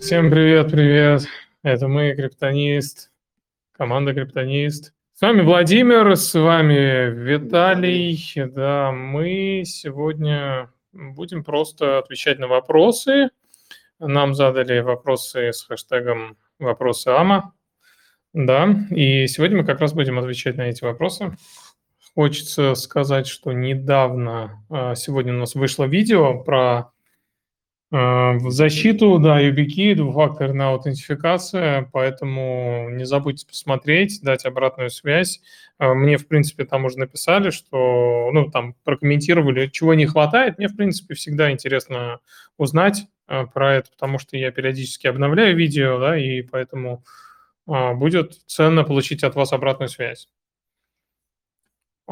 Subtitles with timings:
[0.00, 1.28] Всем привет, привет.
[1.62, 3.10] Это мы, Криптонист,
[3.72, 4.94] команда Криптонист.
[5.12, 8.18] С вами Владимир, с вами Виталий.
[8.34, 13.28] Да, мы сегодня будем просто отвечать на вопросы.
[13.98, 17.52] Нам задали вопросы с хэштегом «Вопросы Ама».
[18.32, 21.36] Да, и сегодня мы как раз будем отвечать на эти вопросы.
[22.14, 26.90] Хочется сказать, что недавно, а, сегодня у нас вышло видео про
[27.90, 35.40] в защиту, да, YubiKey, двухфакторная аутентификация, поэтому не забудьте посмотреть, дать обратную связь.
[35.78, 40.58] А, мне, в принципе, там уже написали, что, ну, там прокомментировали, чего не хватает.
[40.58, 42.20] Мне, в принципе, всегда интересно
[42.58, 47.02] узнать а, про это, потому что я периодически обновляю видео, да, и поэтому
[47.66, 50.28] будет ценно получить от вас обратную связь.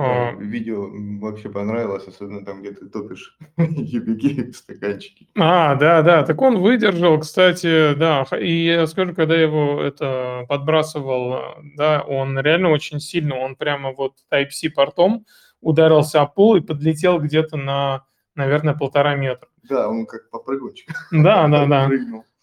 [0.01, 0.89] А, видео
[1.19, 5.27] вообще понравилось, особенно там, где ты топишь юбики в стаканчике.
[5.37, 10.47] А, да, да, так он выдержал, кстати, да, и я скажу, когда я его это
[10.49, 15.27] подбрасывал, да, он реально очень сильно, он прямо вот Type-C портом
[15.61, 18.05] ударился о пол и подлетел где-то на,
[18.37, 19.49] наверное, полтора метра.
[19.69, 20.89] Да, он как попрыгунчик.
[21.11, 21.91] Да, да, да.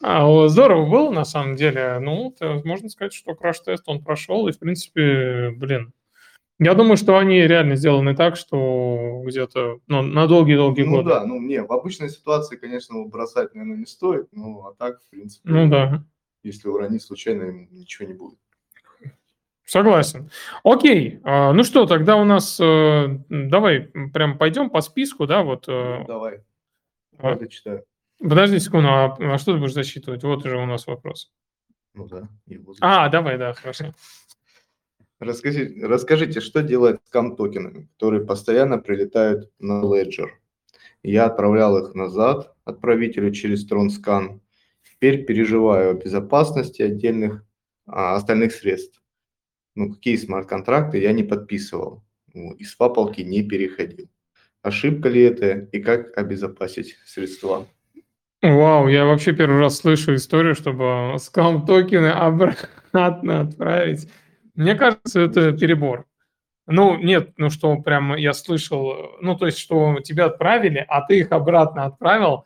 [0.03, 1.99] А, здорово было, на самом деле.
[1.99, 2.35] Ну,
[2.65, 5.93] можно сказать, что краш-тест он прошел, и, в принципе, блин,
[6.59, 11.03] я думаю, что они реально сделаны так, что где-то ну, на долгие-долгие ну, годы.
[11.03, 14.73] Ну да, ну не, в обычной ситуации, конечно, его бросать, наверное, не стоит, ну а
[14.73, 16.03] так, в принципе, ну, да.
[16.43, 18.39] если уронить случайно, ему ничего не будет.
[19.65, 20.29] Согласен.
[20.63, 25.67] Окей, а, ну что, тогда у нас, э, давай прям пойдем по списку, да, вот.
[25.67, 26.43] Э, ну, давай,
[27.17, 27.83] а, я читаю.
[28.19, 30.23] Подожди секунду, а, а что ты будешь засчитывать?
[30.23, 31.31] Вот уже у нас вопрос.
[31.95, 32.27] Ну да.
[32.81, 33.93] А, давай, да, хорошо.
[35.19, 40.27] Расскажите, расскажите, что делать с кам-токенами, которые постоянно прилетают на Ledger?
[41.03, 44.39] Я отправлял их назад отправителю через TronScan.
[44.83, 47.45] Теперь переживаю о безопасности отдельных
[47.85, 49.01] а, остальных средств.
[49.75, 52.03] Ну, какие смарт-контракты я не подписывал.
[52.33, 54.09] Ну, из папалки не переходил.
[54.61, 57.67] Ошибка ли это и как обезопасить средства?
[58.41, 64.09] Вау, я вообще первый раз слышу историю, чтобы скам-токены обратно отправить.
[64.55, 66.05] Мне кажется, это перебор.
[66.67, 71.19] Ну, нет, ну что, прям я слышал, ну, то есть, что тебя отправили, а ты
[71.19, 72.45] их обратно отправил,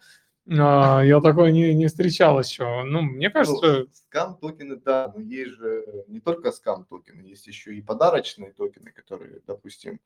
[0.49, 2.83] а, я такой не, не встречал еще.
[2.83, 3.79] Ну, мне ну, кажется...
[3.79, 9.41] Ну, скам-токены, да, но есть же не только скам-токены, есть еще и подарочные токены, которые,
[9.47, 9.99] допустим,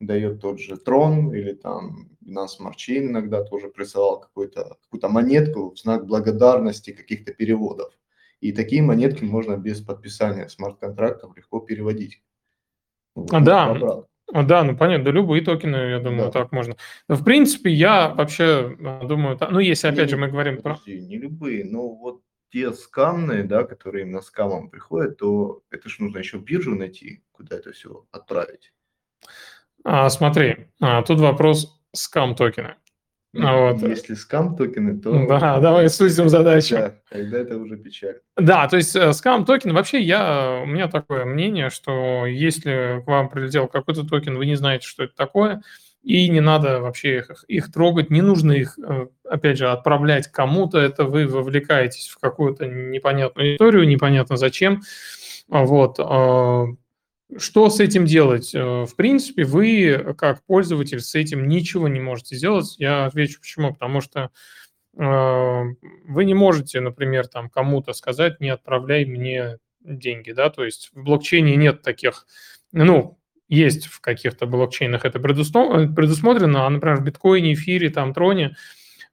[0.00, 5.72] дает тот же Трон или там Binance Smart Chain иногда тоже присылал какую-то какую монетку
[5.72, 7.92] в знак благодарности каких-то переводов.
[8.40, 12.22] И такие монетки можно без подписания смарт-контрактов легко переводить.
[13.14, 16.30] Вот, да, да, ну понятно, да любые токены, я думаю, да.
[16.30, 16.76] так можно.
[17.08, 21.06] В принципе, я вообще а, думаю, ну если опять не, же мы говорим подожди, про...
[21.06, 22.20] Не любые, но вот
[22.52, 27.56] те скамные, да, которые именно скамом приходят, то это же нужно еще биржу найти, куда
[27.56, 28.72] это все отправить.
[29.84, 32.76] А, смотри, а, тут вопрос скам токена.
[33.36, 33.82] А вот.
[33.82, 35.26] Если скам токены, то...
[35.26, 36.76] Да, давай сузим задачу.
[36.76, 38.20] Да, тогда это уже печаль.
[38.36, 43.06] Да, то есть э, скам токен, вообще я, у меня такое мнение, что если к
[43.06, 45.62] вам прилетел какой-то токен, вы не знаете, что это такое,
[46.02, 50.78] и не надо вообще их, их трогать, не нужно их, э, опять же, отправлять кому-то,
[50.78, 54.80] это вы вовлекаетесь в какую-то непонятную историю, непонятно зачем.
[55.48, 55.98] Вот.
[57.36, 58.54] Что с этим делать?
[58.54, 62.76] Э, в принципе, вы, как пользователь, с этим ничего не можете сделать.
[62.78, 63.74] Я отвечу почему.
[63.74, 64.30] Потому что
[64.96, 70.90] э, вы не можете, например, там кому-то сказать, не отправляй мне деньги, да, то есть
[70.92, 72.26] в блокчейне нет таких,
[72.72, 73.18] ну,
[73.48, 78.56] есть в каких-то блокчейнах это предусмотрено, а, например, в биткоине, эфире, там, троне,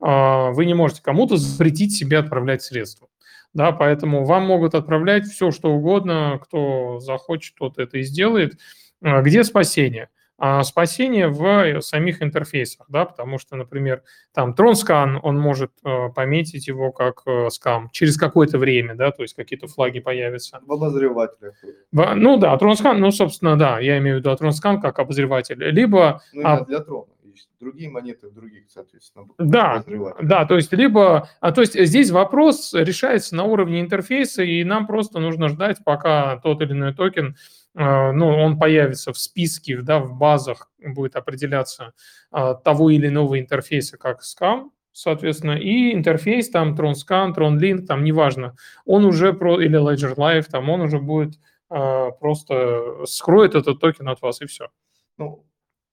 [0.02, 3.08] э, вы не можете кому-то запретить себе отправлять средства
[3.55, 8.59] да, поэтому вам могут отправлять все, что угодно, кто захочет, тот это и сделает.
[9.01, 10.09] А, где спасение?
[10.38, 16.67] А спасение в самих интерфейсах, да, потому что, например, там TronScan, он может э, пометить
[16.67, 20.59] его как э, скам через какое-то время, да, то есть какие-то флаги появятся.
[20.67, 21.55] В обозревателях.
[21.93, 25.63] В, ну да, TronScan, ну, собственно, да, я имею в виду TronScan как обозреватель.
[25.63, 26.22] Либо...
[26.34, 27.15] Ну, а, для Трона
[27.59, 29.28] другие монеты в других, соответственно.
[29.37, 29.84] Да,
[30.22, 34.87] да, то есть либо, а то есть здесь вопрос решается на уровне интерфейса, и нам
[34.87, 37.35] просто нужно ждать, пока тот или иной токен,
[37.76, 41.93] э, ну, он появится в списке, да, в базах будет определяться
[42.32, 48.55] э, того или иного интерфейса как скам, соответственно, и интерфейс, там, TronScan, TronLink, там, неважно,
[48.85, 51.35] он уже, про, или Ledger Live, там, он уже будет
[51.70, 54.70] э, просто скроет этот токен от вас, и все.
[55.17, 55.46] Ну,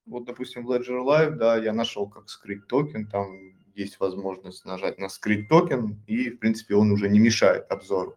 [0.06, 4.98] вот, допустим, в Ledger Live, да, я нашел, как скрыть токен, там есть возможность нажать
[4.98, 8.16] на скрыть токен, и, в принципе, он уже не мешает обзору.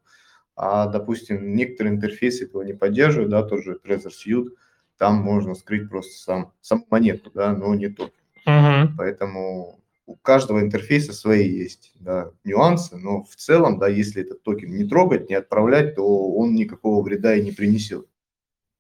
[0.56, 4.50] А, допустим, некоторые интерфейсы этого не поддерживают, да, тот же Trezor Suite,
[4.98, 8.14] там можно скрыть просто сам, саму монету, да, но не токен.
[8.48, 8.88] Uh-huh.
[8.98, 14.76] Поэтому у каждого интерфейса свои есть да, нюансы, но в целом, да, если этот токен
[14.76, 18.08] не трогать, не отправлять, то он никакого вреда и не принесет.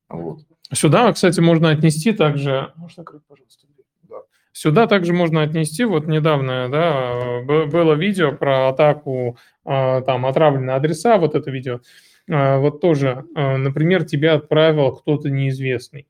[0.07, 0.45] Вот.
[0.73, 2.71] Сюда, кстати, можно отнести также...
[2.75, 3.67] Можно закрыть, пожалуйста?
[4.03, 4.17] Да.
[4.51, 11.17] Сюда также можно отнести, вот недавно, да, было видео про атаку, а, там, отравленные адреса,
[11.17, 11.81] вот это видео,
[12.29, 16.07] а, вот тоже, а, например, тебя отправил кто-то неизвестный.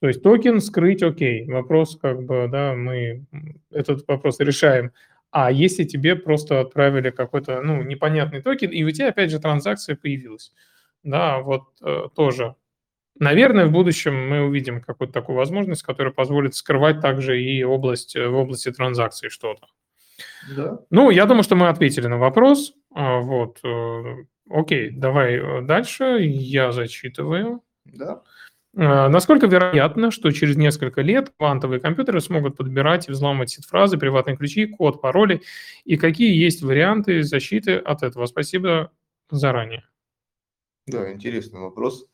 [0.00, 3.24] То есть токен скрыть, окей, вопрос как бы, да, мы
[3.70, 4.92] этот вопрос решаем.
[5.30, 9.96] А если тебе просто отправили какой-то, ну, непонятный токен, и у тебя, опять же, транзакция
[9.96, 10.52] появилась,
[11.04, 12.54] да, вот э, тоже
[13.18, 18.34] Наверное, в будущем мы увидим какую-то такую возможность, которая позволит скрывать также и область, в
[18.34, 19.66] области транзакций что-то.
[20.56, 20.78] Да.
[20.90, 22.74] Ну, я думаю, что мы ответили на вопрос.
[22.94, 23.60] А, вот.
[23.64, 26.18] Э, окей, давай э, дальше.
[26.20, 27.62] Я зачитываю.
[27.84, 28.22] Да.
[28.74, 34.36] А, насколько вероятно, что через несколько лет квантовые компьютеры смогут подбирать и взламывать сид-фразы, приватные
[34.36, 35.42] ключи, код, пароли?
[35.84, 38.26] И какие есть варианты защиты от этого?
[38.26, 38.90] Спасибо
[39.30, 39.84] заранее.
[40.86, 42.06] Да, интересный вопрос.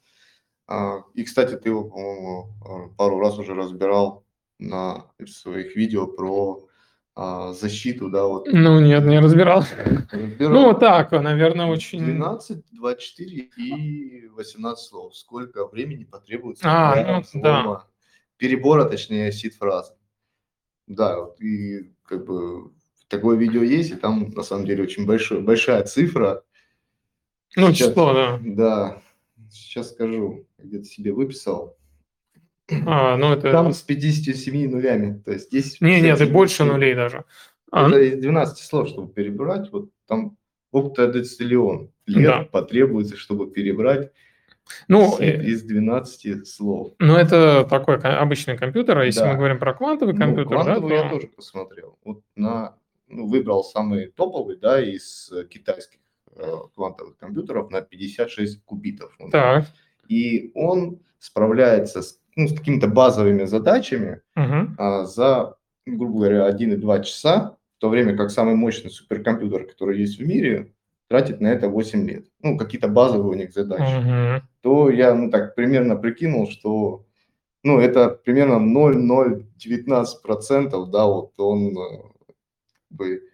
[0.69, 4.25] А, и, кстати, ты его, по-моему, а, пару раз уже разбирал
[4.59, 6.69] на своих видео про
[7.15, 8.47] а, защиту, да, вот.
[8.53, 9.65] Ну, нет, не разбирал.
[10.11, 10.53] разбирал.
[10.53, 12.05] Ну, так, наверное, очень...
[12.05, 15.17] 12, 24 и 18 слов.
[15.17, 17.85] Сколько времени потребуется а, ну, да.
[18.37, 19.95] перебора, точнее, сид-фразы.
[20.87, 22.73] Да, вот, и как бы
[23.09, 26.43] такое видео есть, и там, на самом деле, очень большой, большая цифра.
[27.57, 28.39] Ну, Сейчас, число, да.
[28.43, 29.03] Да,
[29.51, 31.77] сейчас скажу, где-то себе выписал.
[32.87, 33.51] А, ну это...
[33.51, 35.81] Там с 57 нулями, то есть 10...
[35.81, 37.25] Не, нет, и больше нулей даже.
[37.71, 40.37] А, это из 12 слов, чтобы перебрать, вот там
[40.73, 42.43] октодециллион лет да.
[42.45, 44.13] потребуется, чтобы перебрать
[44.87, 46.93] ну, э, из 12 слов.
[46.99, 49.33] Ну, это такой обычный компьютер, а если да.
[49.33, 51.05] мы говорим про квантовый ну, компьютер, квантовый да, то...
[51.05, 51.99] я тоже посмотрел.
[52.05, 52.77] Вот на,
[53.09, 56.08] ну, выбрал самый топовый, да, из китайских э,
[56.75, 59.17] квантовых компьютеров на 56 кубитов.
[59.31, 59.67] Так.
[60.09, 64.69] И он справляется с, ну, с какими-то базовыми задачами uh-huh.
[64.79, 65.57] а, за,
[65.87, 70.73] грубо говоря, 1,2 часа, в то время как самый мощный суперкомпьютер, который есть в мире,
[71.09, 72.27] тратит на это 8 лет.
[72.43, 73.83] Ну, какие-то базовые у них задачи.
[73.83, 74.41] Uh-huh.
[74.63, 77.05] То я, ну, так примерно прикинул, что,
[77.63, 82.03] ну, это примерно 0,019%, да, вот он э,
[82.91, 83.28] бы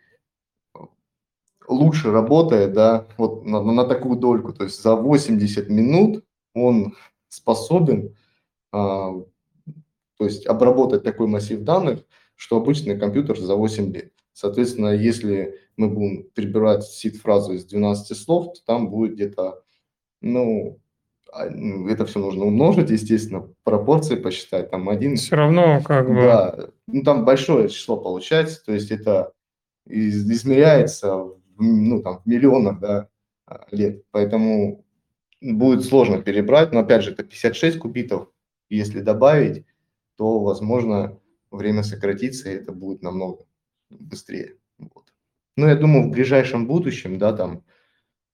[1.75, 6.25] лучше работает, да, вот на, на такую дольку, то есть за 80 минут
[6.55, 6.95] он
[7.29, 8.15] способен
[8.73, 9.13] а,
[10.19, 12.01] то есть обработать такой массив данных,
[12.37, 14.13] что обычный компьютер за 8 лет.
[14.33, 19.63] Соответственно, если мы будем перебирать сид-фразу из 12 слов, то там будет где-то,
[20.21, 20.81] ну,
[21.33, 21.47] а,
[21.89, 25.17] это все нужно умножить, естественно, пропорции посчитать, там один...
[25.17, 26.15] Все равно как бы...
[26.15, 29.33] Да, ну там большое число получается, то есть это
[29.87, 33.09] измеряется ну, там, в миллионах да,
[33.71, 34.85] лет, поэтому
[35.41, 38.29] будет сложно перебрать, но опять же это 56 кубитов,
[38.69, 39.65] если добавить,
[40.17, 41.19] то, возможно,
[41.51, 43.45] время сократится, и это будет намного
[43.91, 44.57] быстрее.
[44.79, 45.13] Вот.
[45.57, 47.63] Ну, я думаю, в ближайшем будущем, да, там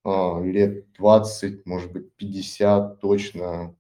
[0.05, 3.75] а, лет 20, может быть, 50 точно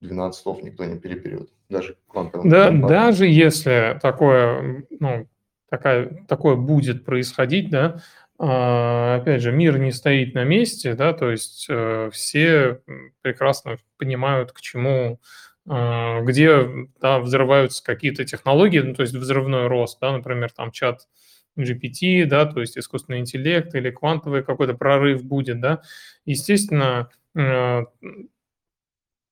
[0.00, 1.50] 12 слов никто не переберет.
[1.68, 2.48] Даже квантовым.
[2.48, 5.28] Да, даже если такое, ну,
[5.68, 11.30] такая, такое будет происходить, да, а, опять же, мир не стоит на месте, да, то
[11.30, 12.80] есть э, все
[13.22, 15.20] прекрасно понимают, к чему,
[15.66, 16.66] а, где
[17.00, 21.08] да, взрываются какие-то технологии, ну, то есть взрывной рост, да, например, там чат
[21.56, 25.82] GPT, да, то есть искусственный интеллект или квантовый какой-то прорыв будет, да,
[26.24, 27.82] естественно, э,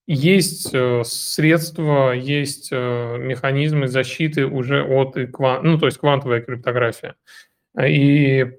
[0.07, 7.17] есть э, средства, есть механизмы защиты уже от, ну, то есть квантовая криптография.
[7.81, 8.53] И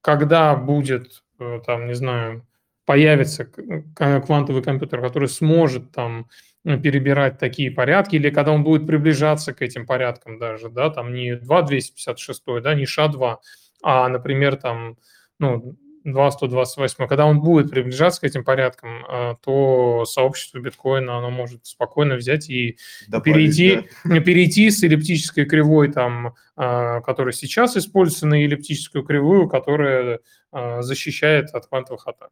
[0.00, 2.46] когда будет, э, там, не знаю,
[2.84, 6.28] появится квантовый компьютер, который сможет там
[6.64, 11.12] э, перебирать такие порядки, или когда он будет приближаться к этим порядкам даже, да, там
[11.12, 13.36] не 2.256, да, не ША-2,
[13.82, 14.96] а, например, там,
[15.38, 15.76] ну,
[16.06, 22.16] 2.128, когда он будет приближаться к этим порядкам, а, то сообщество биткоина, оно может спокойно
[22.16, 22.78] взять и
[23.08, 24.20] Добавить, перейти, да.
[24.20, 30.20] перейти с эллиптической кривой, там, а, которая сейчас используется, на эллиптическую кривую, которая
[30.52, 32.30] а, защищает от квантовых атак.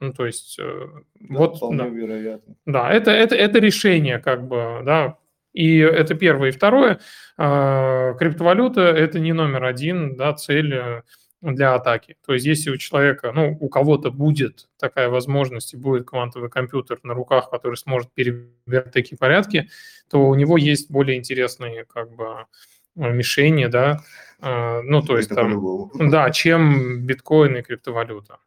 [0.00, 1.84] Ну, то есть, э, да, вот, да.
[1.84, 2.54] вероятно.
[2.64, 5.18] Да, это, это, это решение, как бы, да,
[5.52, 6.48] И это первое.
[6.48, 7.00] И второе,
[7.36, 11.02] криптовалюта– это не номер один, да, цель э,
[11.42, 12.16] для атаки.
[12.24, 17.00] То есть если у человека, ну, у кого-то будет такая возможность и будет квантовый компьютер
[17.02, 19.68] на руках, который сможет перебирать такие порядки,
[20.10, 22.46] то у него есть более интересные как бы
[22.94, 24.00] мишени, да,
[24.40, 28.38] а, ну, то есть там, да, чем биткоин и криптовалюта.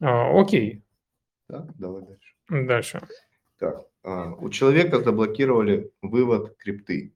[0.00, 0.82] А, окей.
[1.48, 2.34] Так, давай дальше.
[2.48, 3.08] Дальше.
[3.58, 7.14] Так, а, у человека заблокировали вывод крипты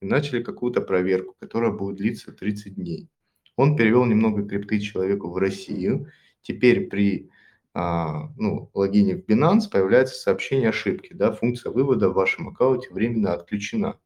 [0.00, 3.08] и начали какую-то проверку, которая будет длиться 30 дней.
[3.56, 6.10] Он перевел немного крипты человеку в Россию.
[6.42, 7.30] Теперь при
[7.72, 11.12] а, ну, логине в Binance появляется сообщение ошибки.
[11.12, 13.98] Да, функция вывода в вашем аккаунте временно отключена.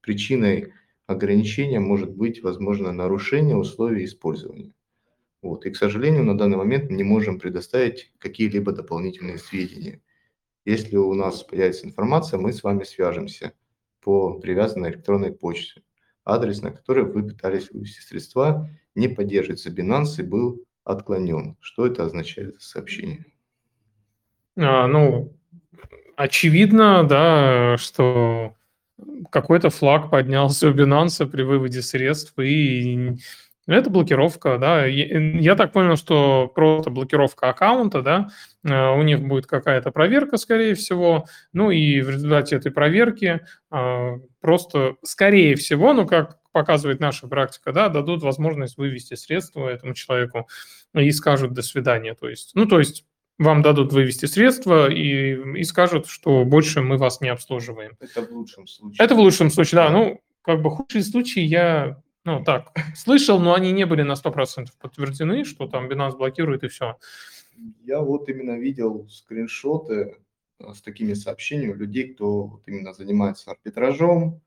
[0.00, 0.72] Причиной
[1.06, 4.72] ограничения может быть, возможно, нарушение условий использования.
[5.42, 5.66] Вот.
[5.66, 10.00] И, к сожалению, на данный момент мы не можем предоставить какие-либо дополнительные сведения.
[10.64, 13.52] Если у нас появится информация, мы с вами свяжемся
[14.00, 15.82] по привязанной электронной почте.
[16.24, 21.56] Адрес, на который вы пытались вывести средства, не поддерживается Binance и был отклонен.
[21.60, 23.26] Что это означает, сообщение?
[24.56, 25.32] А, ну,
[26.16, 28.54] очевидно, да, что
[29.30, 33.16] какой-то флаг поднялся у Binance при выводе средств, и
[33.66, 34.86] это блокировка, да.
[34.86, 38.28] Я так понял, что просто блокировка аккаунта, да,
[38.64, 44.16] э, у них будет какая-то проверка, скорее всего, ну и в результате этой проверки а,
[44.40, 50.48] просто, скорее всего, ну как показывает наша практика, да, дадут возможность вывести средства этому человеку
[50.94, 52.14] и скажут «до свидания».
[52.14, 53.04] То есть, ну, то есть
[53.38, 57.92] вам дадут вывести средства и, и скажут, что больше мы вас не обслуживаем.
[58.00, 59.04] Это в лучшем случае.
[59.04, 59.90] Это в лучшем случае, да.
[59.90, 64.68] Ну, как бы худшие случаи я ну, так, слышал, но они не были на 100%
[64.78, 66.96] подтверждены, что там Binance блокирует и все.
[67.84, 70.18] Я вот именно видел скриншоты
[70.58, 74.40] э, с такими сообщениями людей, кто вот именно занимается арбитражом,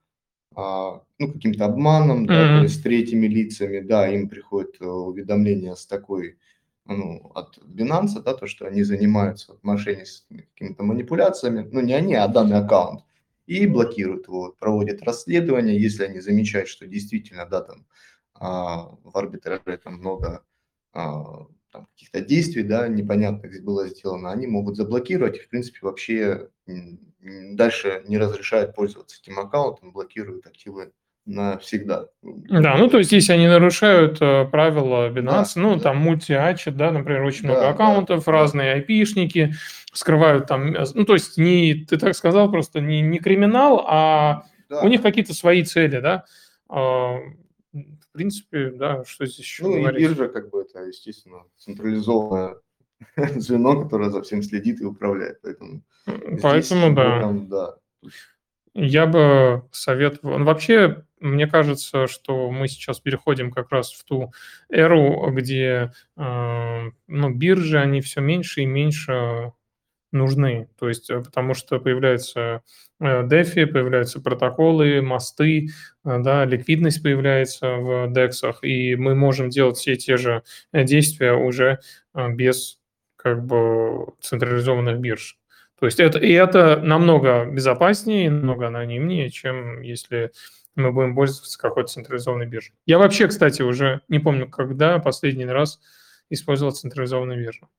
[0.56, 2.58] ну, каким-то обманом, да, mm-hmm.
[2.58, 6.38] то есть с третьими лицами, да, им приходит э, уведомление с такой,
[6.86, 12.28] ну, от Binance, да, то, что они занимаются мошенническими какими-то манипуляциями, ну, не они, а
[12.28, 13.04] данный аккаунт
[13.48, 17.86] и блокируют его, проводят расследование, если они замечают, что действительно, да, там
[18.34, 20.44] а, в арбитраже там много
[20.94, 26.48] а, там, каких-то действий, да, непонятных было сделано, они могут заблокировать и, в принципе, вообще
[27.22, 30.92] дальше не разрешают пользоваться этим аккаунтом, блокируют активы
[31.26, 32.06] навсегда.
[32.22, 35.82] Да, ну то есть если они нарушают э, правила Binance, да, ну да.
[35.82, 36.34] там мульти
[36.68, 39.56] да, например, очень да, много аккаунтов, да, разные айпишники,
[39.92, 44.44] скрывают там, э, ну то есть не, ты так сказал, просто не, не криминал, а
[44.70, 44.82] да.
[44.82, 46.26] у них какие-то свои цели, да.
[47.76, 50.02] В принципе, да, что здесь еще Ну говорить?
[50.02, 52.56] и биржа как бы это, естественно, централизованное
[53.36, 55.82] звено, которое за всем следит и управляет, поэтому...
[56.42, 57.20] Поэтому, да.
[57.20, 57.76] Там, да.
[58.74, 60.38] Я бы советовал...
[60.40, 64.32] Ну, вообще, мне кажется, что мы сейчас переходим как раз в ту
[64.70, 69.52] эру, где э, ну, биржи, они все меньше и меньше
[70.16, 70.68] нужны.
[70.80, 72.62] То есть, э, потому что появляются
[73.00, 75.70] DeFi, э, появляются протоколы, мосты,
[76.04, 80.44] да, ликвидность появляется в DEX, и мы можем делать все те же
[80.74, 81.80] действия уже
[82.14, 82.80] без
[83.16, 85.38] как бы централизованных бирж.
[85.80, 90.32] То есть это, и это намного безопаснее, намного анонимнее, чем если
[90.76, 92.74] мы будем пользоваться какой-то централизованной биржей.
[92.86, 95.80] Я вообще, кстати, уже не помню, когда последний раз
[96.30, 97.70] использовал централизованную биржу.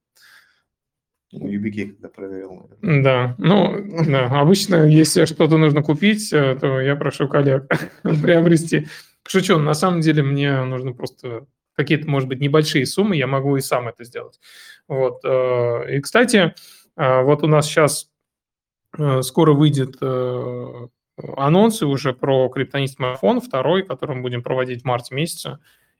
[1.44, 2.70] YubiKey когда проверил.
[2.82, 3.76] Да, ну,
[4.06, 7.68] да, обычно, если что-то нужно купить, э, то я прошу коллег
[8.02, 8.88] приобрести.
[9.26, 13.60] Шучу, на самом деле мне нужно просто какие-то, может быть, небольшие суммы, я могу и
[13.60, 14.40] сам это сделать.
[14.88, 15.20] Вот.
[15.24, 16.54] Э, и, кстати,
[16.96, 18.10] э, вот у нас сейчас
[19.20, 19.96] скоро выйдет
[21.36, 25.58] анонсы уже про криптонист марафон, второй, который мы будем проводить в марте месяце.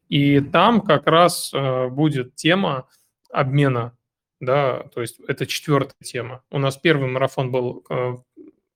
[0.08, 1.52] И там как раз
[1.90, 2.88] будет тема
[3.30, 3.92] обмена,
[4.40, 6.42] да, то есть это четвертая тема.
[6.50, 8.14] У нас первый марафон был э,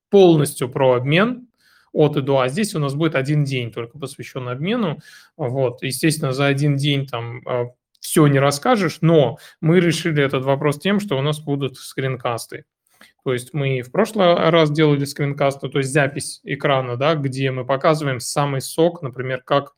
[0.09, 1.49] полностью про обмен
[1.93, 5.01] от и до, а здесь у нас будет один день только посвящен обмену.
[5.37, 7.67] Вот, естественно, за один день там э,
[8.01, 12.65] все не расскажешь, но мы решили этот вопрос тем, что у нас будут скринкасты.
[13.25, 17.67] То есть мы в прошлый раз делали скринкаст, то есть запись экрана, да, где мы
[17.67, 19.75] показываем самый сок, например, как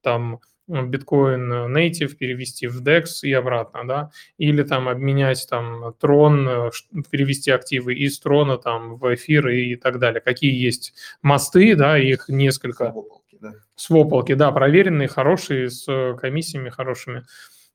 [0.00, 6.70] там биткоин native перевести в DEX и обратно, да, или там обменять там трон,
[7.10, 10.20] перевести активы из трона там в эфир и так далее.
[10.20, 12.92] Какие есть мосты, да, их несколько.
[12.92, 13.52] Свопалки, да.
[13.76, 15.86] Свопалки, да, проверенные, хорошие, с
[16.20, 17.24] комиссиями хорошими.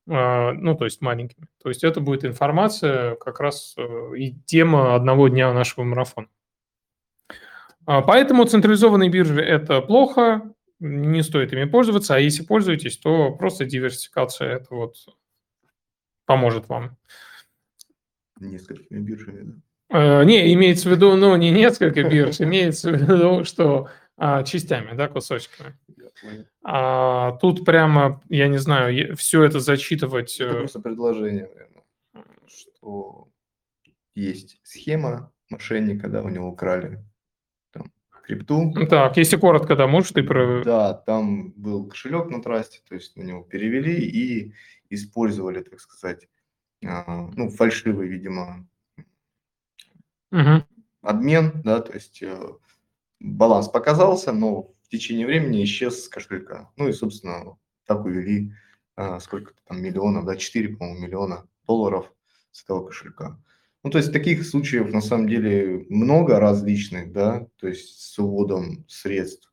[0.10, 1.48] А, ну, то есть маленькими.
[1.62, 6.28] То есть это будет информация как раз э, и тема одного дня нашего марафона.
[7.86, 13.66] А, поэтому централизованные биржи– это плохо, не стоит ими пользоваться, а если пользуетесь, то просто
[13.66, 14.96] диверсификация это вот
[16.26, 16.98] поможет вам.
[18.40, 20.22] Несколькими биржами, да?
[20.22, 24.96] Э, не, имеется в виду, ну, не несколько бирж, имеется в виду, что а, частями,
[24.96, 25.78] да, кусочками.
[26.64, 30.40] А, тут прямо, я не знаю, все это зачитывать...
[30.40, 31.84] Это просто предложение, наверное,
[32.48, 33.28] что
[34.16, 37.04] есть схема мошенника, да, у него украли
[38.40, 38.88] там крипту.
[38.90, 40.64] Так, если коротко, да, можешь ты про...
[40.64, 44.54] Да, там был кошелек на трасте, то есть на него перевели и
[44.90, 46.28] использовали, так сказать,
[46.86, 48.68] а, ну, фальшивый, видимо,
[50.32, 50.64] угу.
[51.02, 52.38] обмен, да, то есть э,
[53.20, 56.72] баланс показался, но в течение времени исчез с кошелька.
[56.76, 58.54] Ну и, собственно, так увели
[58.96, 62.12] а, сколько там миллионов, да, 4, по-моему, миллиона долларов
[62.52, 63.40] с этого кошелька.
[63.84, 68.86] Ну, то есть таких случаев на самом деле много различных, да, то есть с уводом
[68.88, 69.52] средств,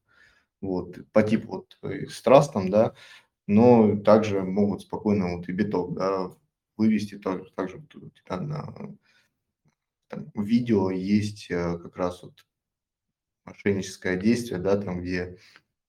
[0.61, 2.95] вот, по типу вот э, с трастом, да,
[3.47, 6.31] но также могут спокойно вот и биток, да,
[6.77, 7.83] вывести также, также
[8.29, 8.97] да, на
[10.09, 12.35] там, видео есть э, как раз вот
[13.45, 15.39] мошенническое действие, да, там, где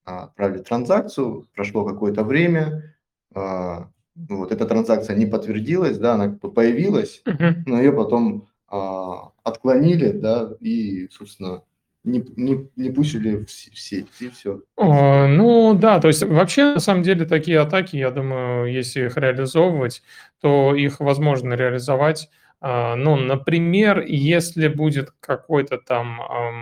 [0.05, 2.96] а, отправили транзакцию, прошло какое-то время,
[3.34, 3.91] а,
[4.28, 7.64] вот эта транзакция не подтвердилась, да, она появилась, uh-huh.
[7.66, 11.64] но ее потом а, отклонили, да, и, собственно,
[12.04, 14.62] не, не, не пустили в, сеть, и все.
[14.78, 20.02] Ну да, то есть вообще на самом деле такие атаки, я думаю, если их реализовывать,
[20.42, 22.30] то их возможно реализовать
[22.62, 26.20] ну, например, если будет какой-то там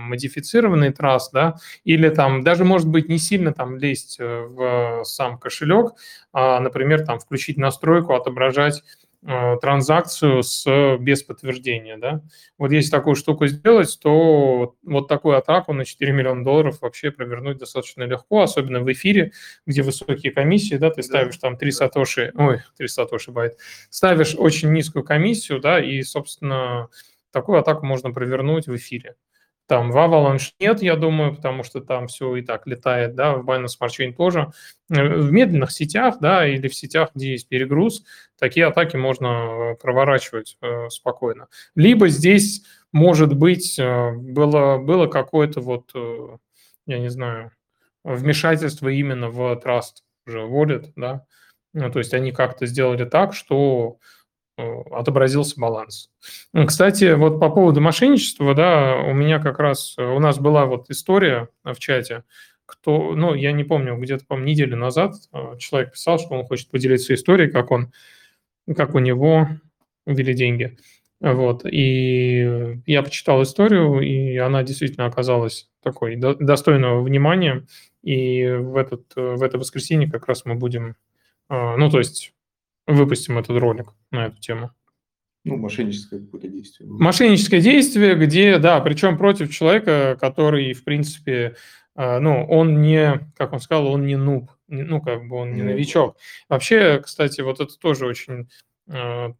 [0.08, 5.40] модифицированный траст, да, или там даже, может быть, не сильно там лезть э, в сам
[5.40, 5.94] кошелек,
[6.34, 8.84] а, например, там включить настройку, отображать
[9.28, 11.98] транзакцию с, без подтверждения.
[11.98, 12.22] Да?
[12.58, 17.58] Вот если такую штуку сделать, то вот такую атаку на 4 миллиона долларов вообще провернуть
[17.58, 19.34] достаточно легко, особенно в эфире,
[19.66, 23.58] где высокие комиссии, да, ты ставишь там 3 сатоши, ой, 3 сатоши байт,
[23.90, 26.88] ставишь очень низкую комиссию, да, и, собственно,
[27.32, 29.16] такую атаку можно провернуть в эфире.
[29.68, 33.46] Там в Avalanche нет, я думаю, потому что там все и так летает, да, в
[33.46, 34.52] Binance Smart Chain тоже.
[34.90, 38.04] Э, в медленных сетях, да, или в сетях, где есть перегруз,
[38.40, 41.48] такие атаки можно э, проворачивать э, спокойно.
[41.76, 45.92] Либо здесь, может быть, э, было, было какое-то вот,
[46.86, 47.52] я не знаю,
[48.06, 51.26] вмешательство именно в Trust уже Wallet, да,
[51.74, 53.98] ну, то есть они как-то сделали так, что
[54.58, 56.10] отобразился баланс.
[56.66, 60.90] Кстати, вот по поводу мошенничества, да, у меня как раз, э, у нас была вот
[60.90, 62.24] история в чате,
[62.66, 66.70] кто, ну, я не помню, где-то, по неделю назад э, человек писал, что он хочет
[66.70, 67.94] поделиться историей, как он,
[68.76, 69.48] как у него
[70.06, 70.78] ввели деньги.
[71.20, 77.66] Вот, и я почитал историю, и она действительно оказалась такой достойного внимания,
[78.04, 80.96] и в, этот, в это воскресенье как раз мы будем,
[81.50, 82.34] ну, то есть
[82.88, 84.72] выпустим этот ролик на эту тему.
[85.44, 86.90] Ну, мошенническое какое-то действие.
[86.90, 91.56] Мошенническое действие, где, да, причем против человека, который, в принципе,
[91.96, 95.62] э, ну, он не, как он сказал, он не нуб, ну, как бы он не
[95.62, 96.18] новичок.
[96.50, 98.50] Вообще, кстати, вот это тоже очень
[98.90, 99.34] э,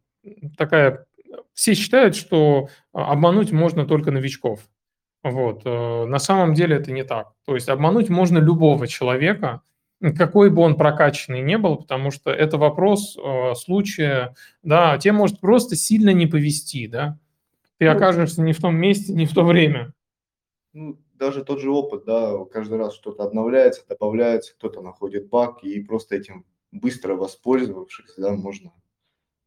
[0.56, 1.06] такая...
[1.52, 4.66] Все считают, что обмануть можно только новичков.
[5.22, 5.62] Вот.
[5.66, 7.32] Э, на самом деле это не так.
[7.44, 9.60] То есть обмануть можно любого человека,
[10.16, 15.40] какой бы он прокачанный не был, потому что это вопрос э, случая, да, тебе может
[15.40, 17.18] просто сильно не повести, да,
[17.78, 19.92] ты ну, окажешься не в том месте, не в то время.
[20.72, 25.80] Ну, даже тот же опыт, да, каждый раз что-то обновляется, добавляется, кто-то находит баг, и
[25.80, 28.72] просто этим быстро воспользовавшись, да, можно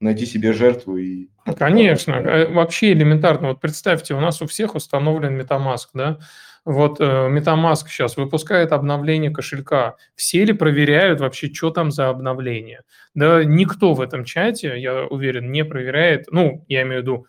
[0.02, 1.30] найти себе жертву и...
[1.58, 3.50] Конечно, э, вообще элементарно.
[3.50, 6.20] Вот представьте, у нас у всех установлен MetaMask, да,
[6.63, 9.95] вот э, MetaMask сейчас выпускает обновление кошелька.
[10.15, 12.82] Все ли проверяют вообще, что там за обновление?
[13.15, 16.28] Да никто в этом чате, я уверен, не проверяет.
[16.32, 17.28] Ну, я имею в виду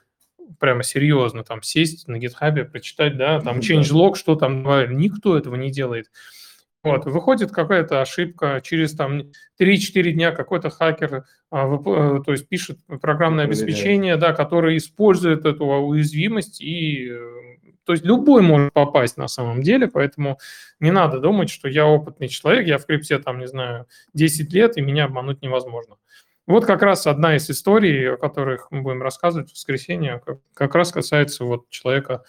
[0.60, 4.64] прямо серьезно, там сесть на GitHub, прочитать, да, там changelog, что там,
[4.96, 6.10] никто этого не делает.
[6.84, 9.22] Вот, выходит какая-то ошибка, через там
[9.60, 15.64] 3-4 дня какой-то хакер, а, э, то есть пишет программное обеспечение, да, которое использует эту
[15.64, 17.20] уязвимость и э,
[17.84, 20.38] то есть любой может попасть на самом деле, поэтому
[20.80, 24.76] не надо думать, что я опытный человек, я в крипте там, не знаю, 10 лет,
[24.76, 25.96] и меня обмануть невозможно.
[26.46, 30.74] Вот как раз одна из историй, о которых мы будем рассказывать в воскресенье, как, как
[30.74, 32.24] раз касается вот человека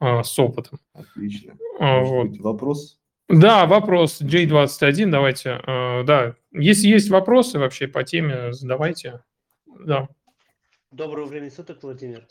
[0.00, 0.80] э, с опытом.
[0.92, 1.56] Отлично.
[1.78, 2.36] А, вот.
[2.38, 2.98] Вопрос?
[3.28, 5.60] Да, вопрос J21, давайте.
[5.66, 9.22] Э, да, если есть вопросы вообще по теме, задавайте.
[9.66, 10.08] Да.
[10.90, 12.26] Доброго времени суток, Владимир.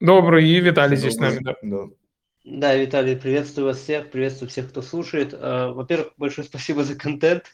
[0.00, 1.38] Добрый, и Виталий здесь с нами.
[1.40, 1.54] Да.
[1.62, 1.86] да.
[2.44, 5.34] Да, Виталий, приветствую вас всех, приветствую всех, кто слушает.
[5.34, 7.44] Э, во-первых, большое спасибо за контент.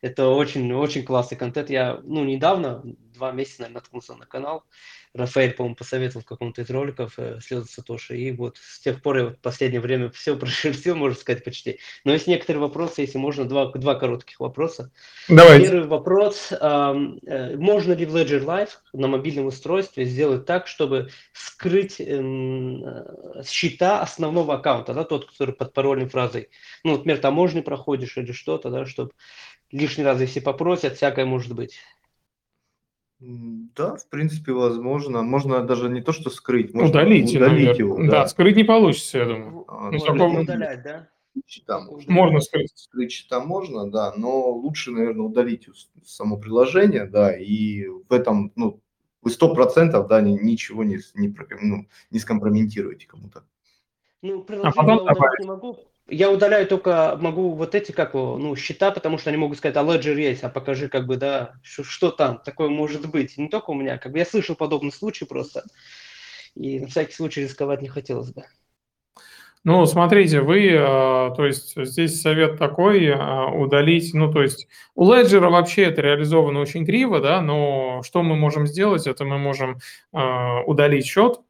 [0.00, 1.70] Это очень, очень классный контент.
[1.70, 2.82] Я, ну, недавно,
[3.14, 4.64] два месяца, наверное, наткнулся на канал.
[5.14, 8.16] Рафаэль, по-моему, посоветовал в каком-то из роликов э, слезы Сатоши.
[8.16, 11.80] И вот с тех пор я в последнее время все прошерстил, можно сказать, почти.
[12.04, 14.92] Но есть некоторые вопросы, если можно, два, два коротких вопроса.
[15.28, 15.70] Давайте.
[15.70, 16.52] Первый вопрос.
[16.52, 16.92] Э,
[17.56, 24.00] можно ли в Ledger Live на мобильном устройстве сделать так, чтобы скрыть эм, э, счета
[24.00, 26.50] основного аккаунта, да, тот, который под парольной фразой?
[26.84, 29.12] Ну, например, таможни проходишь или что-то, да, чтобы
[29.70, 31.78] лишний раз, если попросят, всякое может быть.
[33.20, 35.22] Да, в принципе, возможно.
[35.22, 37.96] Можно даже не то, что скрыть, можно удалить, удалить его.
[37.98, 38.10] Да.
[38.10, 39.64] да, скрыть не получится, я думаю.
[39.66, 40.40] А, ну, такого...
[40.40, 41.08] удалять, да?
[41.46, 42.12] Счета можно.
[42.12, 42.72] Можно скрыть.
[42.74, 45.68] Скрыть счета можно, да, но лучше, наверное, удалить
[46.04, 48.80] само приложение, да, и в этом, ну,
[49.22, 53.44] вы сто процентов, да, ничего не, не, ну, не скомпрометируете кому-то.
[54.22, 58.56] Ну, приложение а потом удалить не могу, я удаляю только, могу вот эти, как ну,
[58.56, 61.84] счета, потому что они могут сказать, а Ledger есть, а покажи, как бы, да, что,
[61.84, 63.36] что там, такое может быть.
[63.36, 65.64] Не только у меня, как бы я слышал подобный случай просто,
[66.54, 68.44] и на всякий случай рисковать не хотелось бы.
[69.64, 70.76] Ну, смотрите, вы, э,
[71.36, 76.60] то есть здесь совет такой, э, удалить, ну, то есть у Ledger вообще это реализовано
[76.60, 79.78] очень криво, да, но что мы можем сделать, это мы можем
[80.12, 81.40] э, удалить счет,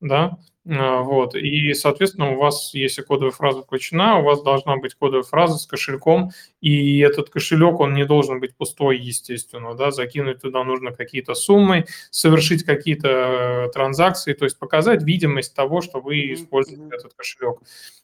[0.00, 1.36] да, вот.
[1.36, 5.66] И, соответственно, у вас, если кодовая фраза включена, у вас должна быть кодовая фраза с
[5.66, 11.34] кошельком, и этот кошелек, он не должен быть пустой, естественно, да, закинуть туда нужно какие-то
[11.34, 17.60] суммы, совершить какие-то э, транзакции, то есть показать видимость того, что вы используете этот кошелек.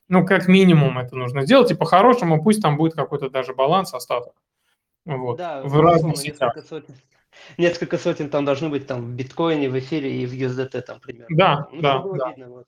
[0.09, 4.35] Ну, как минимум это нужно сделать, и по-хорошему пусть там будет какой-то даже баланс, остаток.
[5.05, 5.37] Вот.
[5.37, 6.57] Да, в разных сетях.
[6.69, 6.95] Сотен
[7.59, 11.37] несколько сотен там должны быть там в биткоине, в эфире и в USDT там примерно.
[11.37, 12.29] Да, ну, да, да.
[12.31, 12.67] Видно, вот.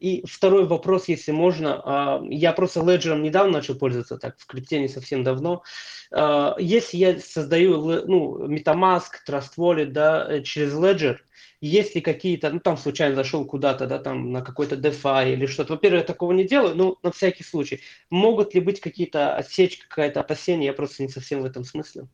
[0.00, 1.80] И второй вопрос, если можно.
[1.84, 5.62] А, я просто Ledger недавно начал пользоваться, так, в крипте не совсем давно.
[6.10, 11.18] А, если я создаю ну, MetaMask, Trust Wallet, да, э, через Ledger,
[11.60, 15.74] есть ли какие-то, ну, там случайно зашел куда-то, да, там на какой-то DeFi или что-то.
[15.74, 17.80] Во-первых, я такого не делаю, но на всякий случай.
[18.10, 20.66] Могут ли быть какие-то отсечки, какая-то опасения?
[20.66, 22.08] Я просто не совсем в этом смысле.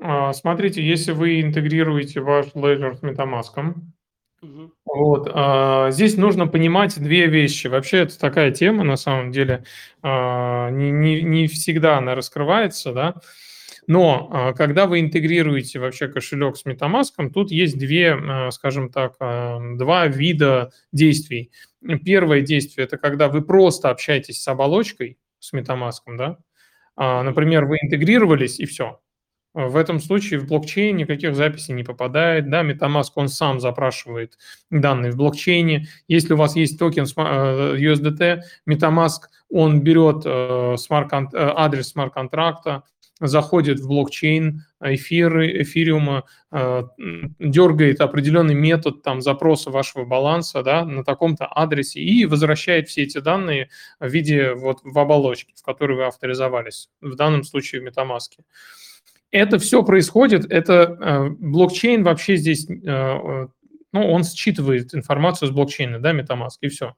[0.00, 3.74] А, смотрите, если вы интегрируете ваш Ledger с MetaMask,
[4.42, 4.72] угу.
[4.84, 7.68] вот, а, здесь нужно понимать две вещи.
[7.68, 9.64] Вообще это такая тема, на самом деле,
[10.02, 13.14] а, не, не, не всегда она раскрывается, да,
[13.88, 18.16] но когда вы интегрируете вообще кошелек с MetaMask, тут есть две,
[18.52, 21.50] скажем так, два вида действий.
[22.04, 26.38] Первое действие– это когда вы просто общаетесь с оболочкой, с MetaMask, да,
[26.96, 29.00] например, вы интегрировались и все,
[29.54, 32.48] в этом случае в блокчейн никаких записей не попадает.
[32.48, 34.38] Да, MetaMask, он сам запрашивает
[34.70, 35.88] данные в блокчейне.
[36.08, 42.84] Если у вас есть токен э, USDT, MetaMask, он берет э, э, адрес смарт-контракта,
[43.20, 51.46] заходит в блокчейн эфиры, эфириума, дергает определенный метод там, запроса вашего баланса да, на таком-то
[51.46, 53.68] адресе и возвращает все эти данные
[54.00, 58.30] в виде вот, в оболочке, в которой вы авторизовались, в данном случае в MetaMask
[59.32, 63.48] это все происходит, это э, блокчейн вообще здесь, э, э,
[63.92, 66.94] ну, он считывает информацию с блокчейна, да, MetaMask, и все.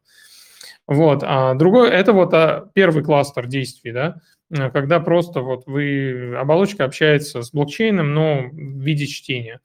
[0.87, 4.17] Вот, а другой, это вот а, первый кластер действий, да,
[4.51, 9.61] когда просто вот вы, оболочка общается с блокчейном, но в виде чтения.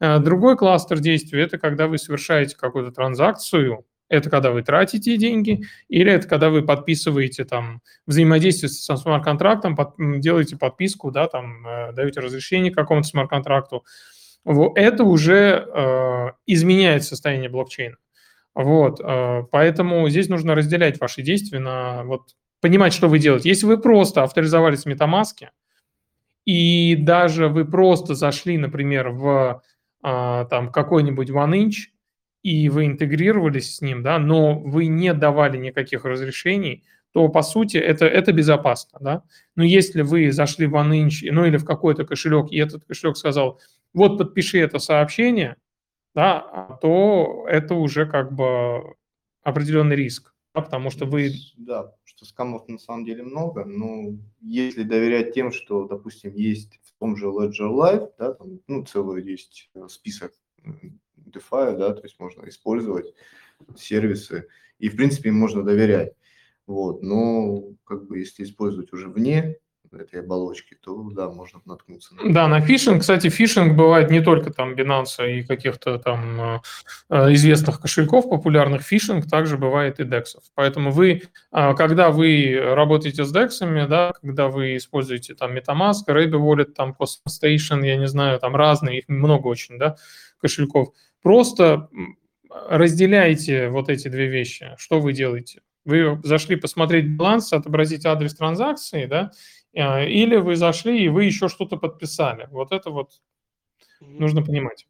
[0.00, 6.12] Другой кластер действий– это когда вы совершаете какую-то транзакцию, это когда вы тратите деньги, или
[6.12, 12.20] это когда вы подписываете там взаимодействие со смарт-контрактом, под, делаете подписку, да, там э, даете
[12.20, 13.84] разрешение какому-то смарт-контракту.
[14.44, 17.96] Вот, это уже э, изменяет состояние блокчейна.
[18.54, 23.48] Вот, э, поэтому здесь нужно разделять ваши действия на вот понимать, что вы делаете.
[23.48, 25.48] Если вы просто авторизовались в MetaMask,
[26.44, 29.62] и даже вы просто зашли, например, в
[30.04, 31.93] э, там какой-нибудь OneInch,
[32.44, 37.78] и вы интегрировались с ним, да, но вы не давали никаких разрешений, то, по сути,
[37.78, 39.22] это, это безопасно, да.
[39.56, 43.60] Но если вы зашли в OneInch, ну, или в какой-то кошелек, и этот кошелек сказал,
[43.94, 45.56] вот, подпиши это сообщение,
[46.14, 48.94] да, то это уже как бы
[49.42, 51.30] определенный риск, да, потому что вы...
[51.56, 56.98] Да, что скамов на самом деле много, но если доверять тем, что, допустим, есть в
[56.98, 60.32] том же Ledger Live, да, там, ну, целый есть список
[61.26, 63.14] DeFi, да, то есть можно использовать
[63.76, 66.12] сервисы, и, в принципе, им можно доверять.
[66.66, 69.58] Вот, но как бы если использовать уже вне
[70.00, 72.14] этой оболочки, то да, можно наткнуться.
[72.14, 76.60] На да, на фишинг, кстати, фишинг бывает не только там Binance и каких-то там э,
[77.10, 80.42] э, известных кошельков популярных, фишинг также бывает и дексов.
[80.54, 86.32] Поэтому вы, э, когда вы работаете с дексами, да, когда вы используете там MetaMask, Raby
[86.32, 89.96] Wallet, там Cosmos Station, я не знаю, там разные, их много очень, да,
[90.40, 90.88] кошельков,
[91.24, 91.88] просто
[92.50, 94.74] разделяйте вот эти две вещи.
[94.76, 95.62] Что вы делаете?
[95.84, 99.32] Вы зашли посмотреть баланс, отобразить адрес транзакции, да,
[99.74, 102.46] а, или вы зашли и вы еще что-то подписали.
[102.50, 103.20] Вот это вот
[104.00, 104.18] mm-hmm.
[104.18, 104.86] нужно понимать.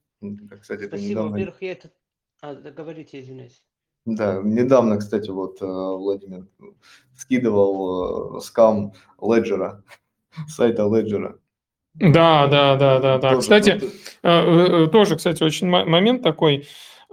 [0.60, 1.30] Кстати, Спасибо, недавно...
[1.30, 1.90] во-первых, я это...
[2.42, 3.62] А, говорите, извиняюсь.
[4.04, 6.46] Да, недавно, кстати, вот э, Владимир
[7.16, 9.82] скидывал э, скам Леджера,
[10.48, 11.38] сайта Леджера.
[11.94, 13.30] Да, да, да, да, да.
[13.30, 13.80] Тоже, кстати,
[14.22, 16.66] э, тоже, кстати, очень момент такой.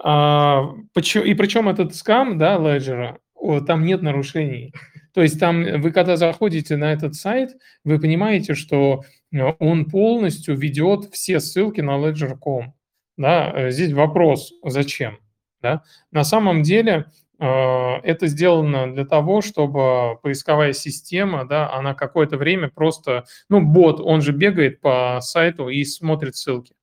[0.03, 3.19] А, и причем этот скам, да, Леджера,
[3.67, 4.73] там нет нарушений.
[5.13, 7.51] То есть там вы когда заходите на этот сайт,
[7.83, 12.73] вы понимаете, что э, он полностью ведет все ссылки на ledger.com.
[13.17, 13.51] Да?
[13.53, 15.19] Э, здесь вопрос, зачем?
[15.61, 15.83] Да?
[16.11, 22.69] На самом деле э, это сделано для того, чтобы поисковая система, да, она какое-то время
[22.69, 26.75] просто, ну, бот, он же бегает по сайту и смотрит ссылки.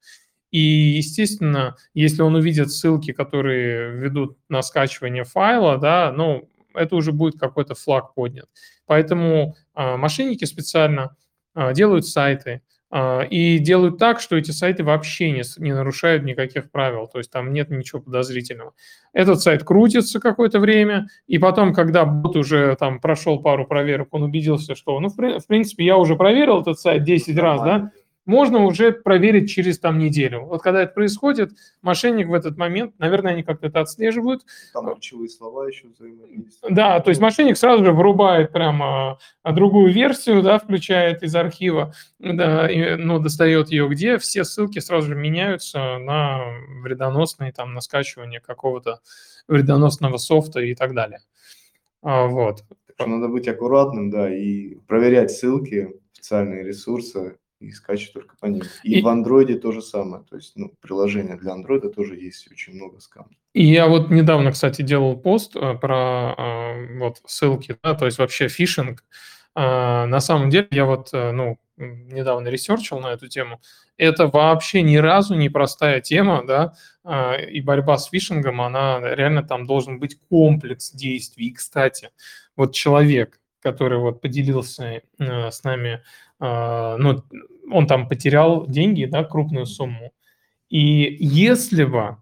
[0.50, 7.12] И, естественно, если он увидит ссылки, которые ведут на скачивание файла, да, ну, это уже
[7.12, 8.48] будет какой-то флаг поднят.
[8.86, 11.16] Поэтому а, мошенники специально
[11.54, 16.70] а, делают сайты, а, и делают так, что эти сайты вообще не, не нарушают никаких
[16.70, 18.72] правил, то есть там нет ничего подозрительного.
[19.12, 24.22] Этот сайт крутится какое-то время, и потом, когда бот уже там прошел пару проверок, он
[24.22, 27.90] убедился, что, ну, в, в принципе, я уже проверил этот сайт 10 раз, да,
[28.28, 30.42] можно уже проверить через там неделю.
[30.44, 34.42] Вот когда это происходит, мошенник в этот момент, наверное, они как-то это отслеживают.
[34.74, 36.74] Там ключевые слова еще взаимодействуют.
[36.74, 41.94] Да, то есть мошенник сразу же вырубает прямо а, другую версию, да, включает из архива,
[42.18, 46.42] да, и, ну, достает ее, где все ссылки сразу же меняются на
[46.82, 49.00] вредоносные, там, на скачивание какого-то
[49.48, 51.20] вредоносного софта и так далее.
[52.02, 52.62] А, вот.
[52.98, 58.62] надо быть аккуратным, да, и проверять ссылки, официальные ресурсы, и скачет только по ним.
[58.82, 60.24] И, и в андроиде то же самое.
[60.28, 63.32] То есть, ну, приложение для андроида тоже есть очень много скамов.
[63.52, 68.18] И я вот недавно, кстати, делал пост э, про э, вот ссылки, да, то есть
[68.18, 69.04] вообще фишинг.
[69.56, 73.60] Э, на самом деле я вот, ну, недавно ресерчил на эту тему.
[73.96, 76.74] Это вообще ни разу не простая тема, да,
[77.48, 81.46] и борьба с фишингом, она реально там должен быть комплекс действий.
[81.46, 82.10] И, кстати,
[82.56, 86.02] вот человек, который вот поделился с нами
[86.40, 87.22] а, ну,
[87.70, 90.12] он там потерял деньги, да, крупную сумму.
[90.68, 92.18] И если бы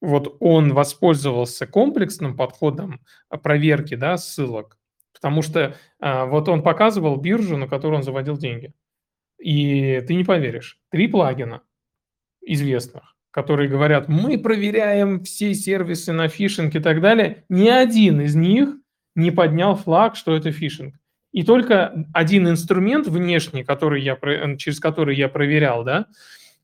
[0.00, 3.00] вот он воспользовался комплексным подходом
[3.42, 4.78] проверки, да, ссылок,
[5.14, 8.74] потому что а, вот он показывал биржу, на которую он заводил деньги.
[9.38, 11.62] И ты не поверишь, три плагина
[12.42, 18.34] известных, которые говорят, мы проверяем все сервисы на фишинг и так далее, ни один из
[18.34, 18.76] них
[19.14, 20.94] не поднял флаг, что это фишинг.
[21.32, 24.16] И только один инструмент внешний, который я,
[24.56, 26.06] через который я проверял, да,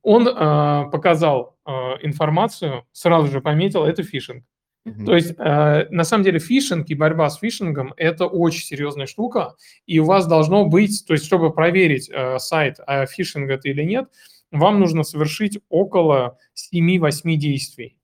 [0.02, 1.70] он э, показал э,
[2.02, 4.44] информацию, сразу же пометил, это фишинг.
[4.86, 5.04] Mm-hmm.
[5.04, 9.56] То есть, э, на самом деле, фишинг и борьба с фишингом– это очень серьезная штука,
[9.86, 13.82] и у вас должно быть, то есть, чтобы проверить э, сайт, а фишинг это или
[13.82, 14.08] нет,
[14.50, 16.38] вам нужно совершить около
[16.74, 17.98] 7-8 действий.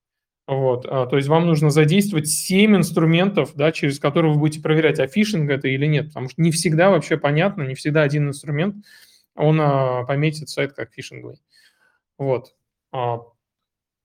[0.47, 5.01] Вот, а, то есть вам нужно задействовать 7 инструментов, да, через которые вы будете проверять,
[5.01, 8.77] а фишинг это или нет, потому что не всегда вообще понятно, не всегда один инструмент,
[9.35, 11.41] он а, пометит сайт как фишинговый.
[12.17, 12.55] Вот.
[12.93, 13.23] А,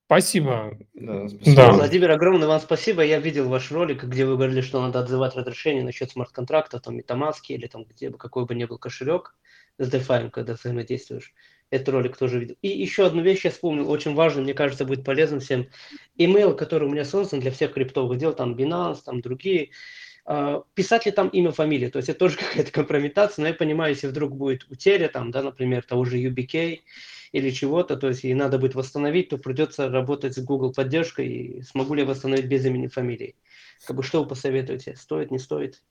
[0.08, 0.77] спасибо.
[0.95, 1.56] Да, спасибо.
[1.56, 1.71] Да.
[1.73, 3.04] Владимир, огромное вам спасибо.
[3.04, 7.41] Я видел ваш ролик, где вы говорили, что надо отзывать разрешение насчет смарт-контракта, там, MetaMask
[7.49, 9.36] или там, где бы какой бы ни был кошелек
[9.77, 11.34] с DeFi, когда взаимодействуешь.
[11.71, 12.55] Этот ролик тоже видел.
[12.62, 15.67] И еще одну вещь я вспомнил, очень важно, мне кажется, будет полезным всем.
[16.17, 19.69] Email, который у меня создан для всех криптовых дел, там Binance, там другие,
[20.25, 23.93] а, писать ли там имя, фамилия, то есть это тоже какая-то компрометация, но я понимаю,
[23.93, 26.81] если вдруг будет утеря, там, да, например, того же UBK
[27.31, 31.62] или чего-то, то есть и надо будет восстановить, то придется работать с Google поддержкой, и
[31.62, 33.36] смогу ли я восстановить без имени, фамилии.
[33.86, 35.81] Как бы что вы посоветуете, стоит, не стоит?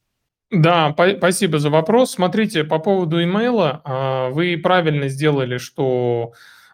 [0.51, 2.13] Да, спасибо за вопрос.
[2.13, 6.33] Смотрите, по поводу имейла, а, вы правильно сделали, что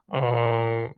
[0.09, 0.89] а,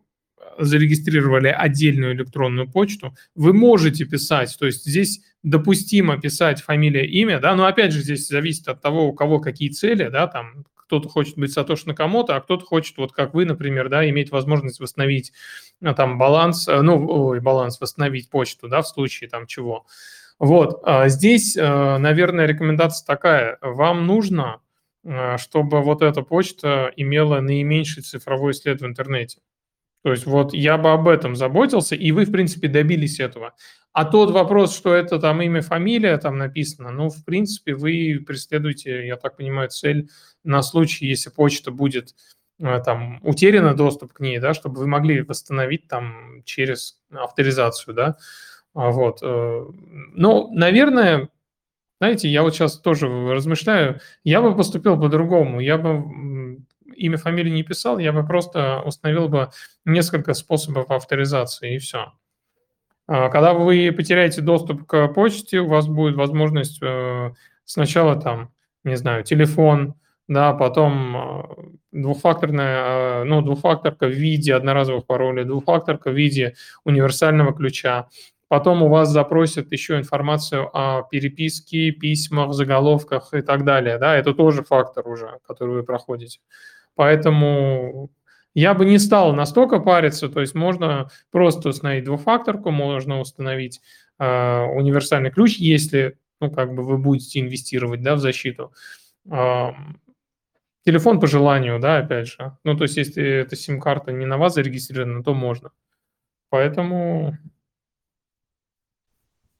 [0.59, 3.17] зарегистрировали отдельную электронную почту.
[3.35, 8.29] Вы можете писать, то есть здесь допустимо писать фамилия, имя, да, но опять же здесь
[8.29, 12.41] зависит от того, у кого какие цели, да, там кто-то хочет быть Сатош Накамото, а
[12.41, 15.33] кто-то хочет, вот как вы, например, да, иметь возможность восстановить
[15.83, 19.85] а, там баланс, ну, ой, баланс, восстановить почту, да, в случае там чего.
[20.38, 23.59] Вот, а здесь, э, наверное, рекомендация такая.
[23.61, 24.61] Вам нужно
[25.38, 29.40] чтобы вот эта почта имела наименьший цифровой след в интернете.
[30.03, 33.55] То есть вот я бы об этом заботился, и вы, в принципе, добились этого.
[33.92, 39.07] А тот вопрос, что это там имя, фамилия там написано, ну, в принципе, вы преследуете,
[39.07, 40.09] я так понимаю, цель
[40.44, 42.14] на случай, если почта будет
[42.61, 48.16] э, там утеряна доступ к ней, да, чтобы вы могли восстановить там через авторизацию, да,
[48.79, 49.19] вот.
[49.23, 49.67] Э,
[50.14, 51.29] ну, наверное,
[52.01, 56.59] знаете, я вот сейчас тоже размышляю, я бы поступил по-другому, я бы
[56.95, 59.51] имя, фамилию не писал, я бы просто установил бы
[59.85, 62.12] несколько способов авторизации, и все.
[63.09, 67.33] А, когда вы потеряете доступ к почте, у вас будет возможность э,
[67.64, 68.53] сначала там,
[68.85, 69.95] не знаю, телефон,
[70.29, 71.43] да, потом э,
[71.91, 78.09] двухфакторная, ну, двухфакторка в виде одноразовых паролей, двухфакторка в виде универсального ключа.
[78.49, 83.99] Потом у вас запросят еще информацию о переписке, письмах, заголовках и так далее.
[83.99, 86.41] Да, это тоже фактор уже, который вы проходите.
[86.95, 88.11] Поэтому
[88.55, 93.81] я бы не стал настолько париться, то есть можно просто установить двухфакторку, можно установить
[94.19, 98.73] э, универсальный ключ, если, ну, как бы вы будете инвестировать, да, в защиту.
[99.31, 99.73] Э,
[100.85, 102.57] телефон по желанию, да, опять же.
[102.65, 105.71] Ну, то есть если эта сим-карта не на вас зарегистрирована, то можно.
[106.49, 107.37] Поэтому...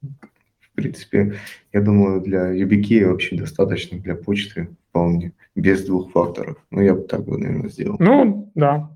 [0.03, 1.39] В принципе,
[1.73, 6.57] я думаю, для YubiKey вообще достаточно для почты вполне без двух факторов.
[6.71, 7.97] Ну, я бы так бы, наверное, сделал.
[7.99, 8.91] Ну, да.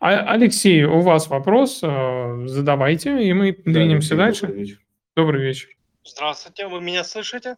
[0.00, 4.46] А, Алексей, у вас вопрос, э, задавайте, и мы да, двинемся Алексей, дальше.
[4.46, 4.80] Добрый вечер.
[5.16, 5.68] добрый вечер.
[6.04, 7.56] Здравствуйте, вы меня слышите?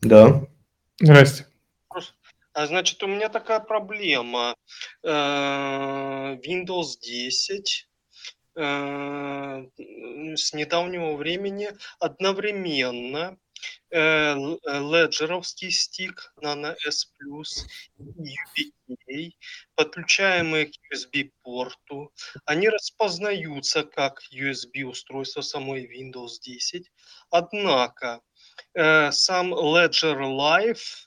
[0.00, 0.42] Да.
[1.00, 1.46] Здрасте.
[2.52, 4.54] А, значит, у меня такая проблема.
[5.04, 7.97] Э, Windows 10 э,
[8.58, 13.38] с недавнего времени одновременно
[13.90, 17.06] Э, э, леджеровский стик Nano S+,
[17.98, 19.32] UBK,
[19.74, 22.12] подключаемые к USB-порту.
[22.44, 26.90] Они распознаются как USB-устройство самой Windows 10.
[27.30, 28.20] Однако
[28.74, 31.06] э, сам Ledger Live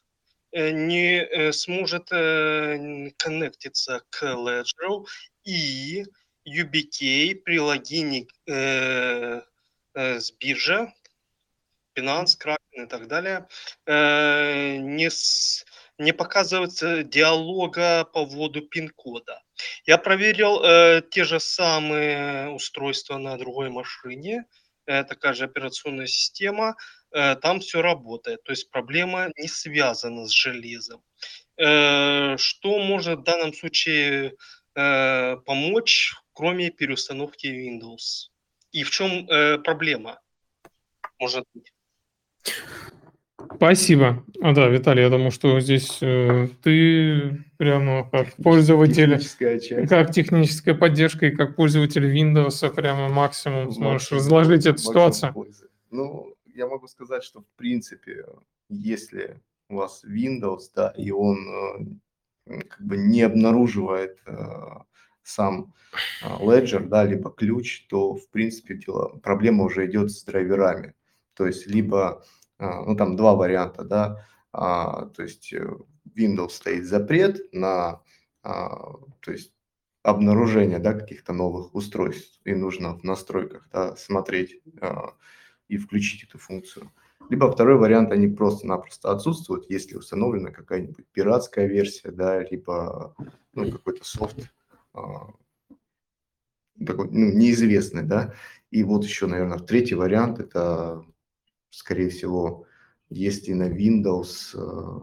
[0.53, 5.05] не сможет коннектиться к Ledger
[5.45, 6.03] и
[6.47, 10.93] UBK при логине с биржи
[11.95, 13.47] Binance, Kraken и так далее,
[13.85, 15.65] э, не, с,
[15.97, 19.41] не показывается диалога по вводу пин-кода.
[19.85, 24.45] Я проверил э, те же самые устройства на другой машине,
[24.85, 26.75] э, такая же операционная система,
[27.11, 31.03] э, там все работает, то есть проблема не связана с железом.
[31.57, 34.33] Э, что может в данном случае
[34.75, 38.29] э, помочь, кроме переустановки Windows?
[38.71, 40.19] И в чем э, проблема?
[41.19, 41.73] Может быть.
[43.55, 44.23] Спасибо.
[44.41, 49.19] А, да, Виталий, я думаю, что здесь э, ты прямо как пользователь,
[49.87, 55.33] как техническая поддержка и как пользователь Windows прямо максимум максимум сможешь разложить эту ситуацию.
[55.33, 55.69] Пользы.
[55.89, 58.25] Ну, я могу сказать, что в принципе,
[58.69, 59.39] если
[59.69, 61.97] у вас Windows, да, и он
[62.47, 64.33] э, как бы не обнаруживает э,
[65.23, 65.73] сам
[66.23, 70.95] Ledger, да, либо ключ, то в принципе дело, проблема уже идет с драйверами.
[71.33, 72.23] То есть либо,
[72.57, 75.65] а, ну там два варианта, да, а, то есть э,
[76.15, 78.01] Windows стоит запрет на,
[78.43, 79.53] а, то есть
[80.03, 84.61] обнаружение, да, каких-то новых устройств, и нужно в настройках, да, смотреть
[85.67, 86.91] и включить эту функцию.
[87.29, 93.15] Либо второй вариант, они просто-напросто отсутствуют, если установлена какая-нибудь пиратская версия, да, либо
[93.53, 94.51] ну, какой-то софт
[96.85, 98.33] такой, ну, неизвестный, да.
[98.71, 101.05] И вот еще, наверное, третий вариант– это
[101.69, 102.65] скорее всего,
[103.09, 104.99] если на Windows э,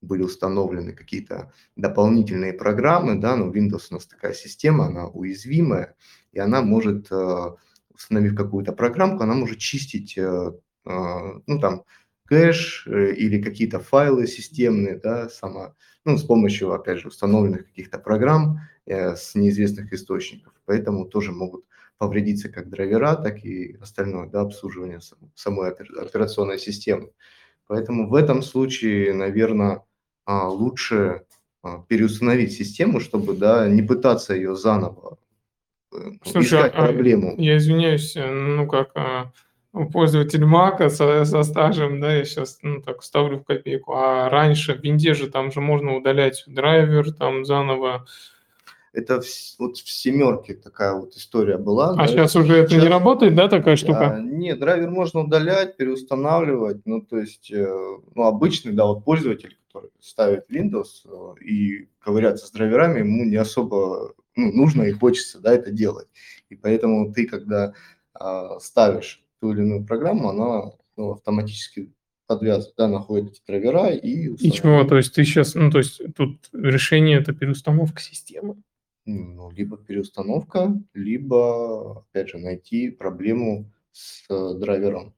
[0.00, 5.96] были установлены какие-то дополнительные программы, да, но Windows у нас такая система, она уязвимая,
[6.32, 7.50] и она может, э,
[7.92, 11.84] установив какую-то программку, она может чистить, ну, там,
[12.30, 15.74] кэш или какие-то файлы системные, да, сама,
[16.06, 20.54] ну, с помощью, опять же, установленных каких-то программ с неизвестных источников.
[20.64, 21.64] Поэтому тоже могут
[21.98, 25.00] повредиться как драйвера, так и остальное, да, обслуживание
[25.34, 27.10] самой операционной системы.
[27.66, 29.84] Поэтому в этом случае, наверное,
[30.24, 31.24] а, лучше
[31.62, 35.18] а, переустановить систему, чтобы да, не пытаться ее заново
[35.92, 37.34] э, Слушай, искать а, проблему.
[37.36, 38.92] Я извиняюсь, э, ну как
[39.72, 44.74] пользователь Мака со, со стажем, да, я сейчас ну, так ставлю в копейку, а раньше
[44.74, 48.06] в Винде же там же можно удалять драйвер, там заново
[48.92, 49.26] это в,
[49.58, 51.92] вот в семерке такая вот история была.
[51.92, 54.16] А да, сейчас уже это сейчас, не работает, да, такая штука?
[54.16, 56.84] А, нет, драйвер можно удалять, переустанавливать.
[56.86, 62.46] Ну, то есть, э, ну, обычный, да, вот пользователь, который ставит Windows э, и ковыряться
[62.46, 66.08] с драйверами, ему не особо ну, нужно и хочется да, это делать.
[66.48, 67.74] И поэтому ты, когда
[68.14, 71.92] а, ставишь ту или иную программу, она ну, автоматически
[72.26, 74.28] подвязывает, да, находит эти драйвера и...
[74.34, 74.84] И чего?
[74.84, 78.56] То есть ты сейчас, ну, то есть тут решение это переустановка системы?
[79.06, 85.14] Ну, либо переустановка, либо, опять же, найти проблему с э, драйвером.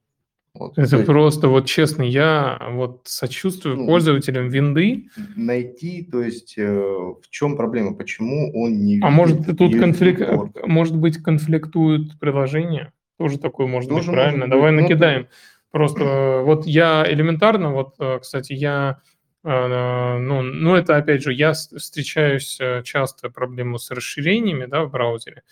[0.55, 0.77] Вот.
[0.77, 5.07] Это есть, просто, вот честно, я вот сочувствую ну, пользователям винды.
[5.35, 10.21] Найти, то есть э, в чем проблема, почему он не А может тут конфликт,
[10.65, 12.91] может быть конфликтует приложение?
[13.23, 14.47] Тоже такое может Тоже быть, правильно?
[14.47, 15.21] Может Давай быть, ну, накидаем.
[15.21, 15.27] Ну,
[15.71, 18.99] Просто вот я элементарно, вот, э, кстати, я
[19.45, 24.91] а, ну, ну, это опять же, я встречаюсь э, часто проблему с расширениями да, в
[24.91, 25.43] браузере.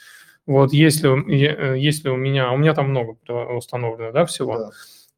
[0.45, 3.17] Вот если, э, если у меня, у меня там много
[3.55, 4.57] установлено, да, всего.
[4.57, 4.71] Да.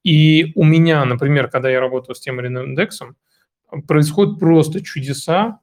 [0.03, 3.15] И у меня, например, когда я работаю с тем или иным индексом,
[3.87, 5.59] происходят просто чудеса,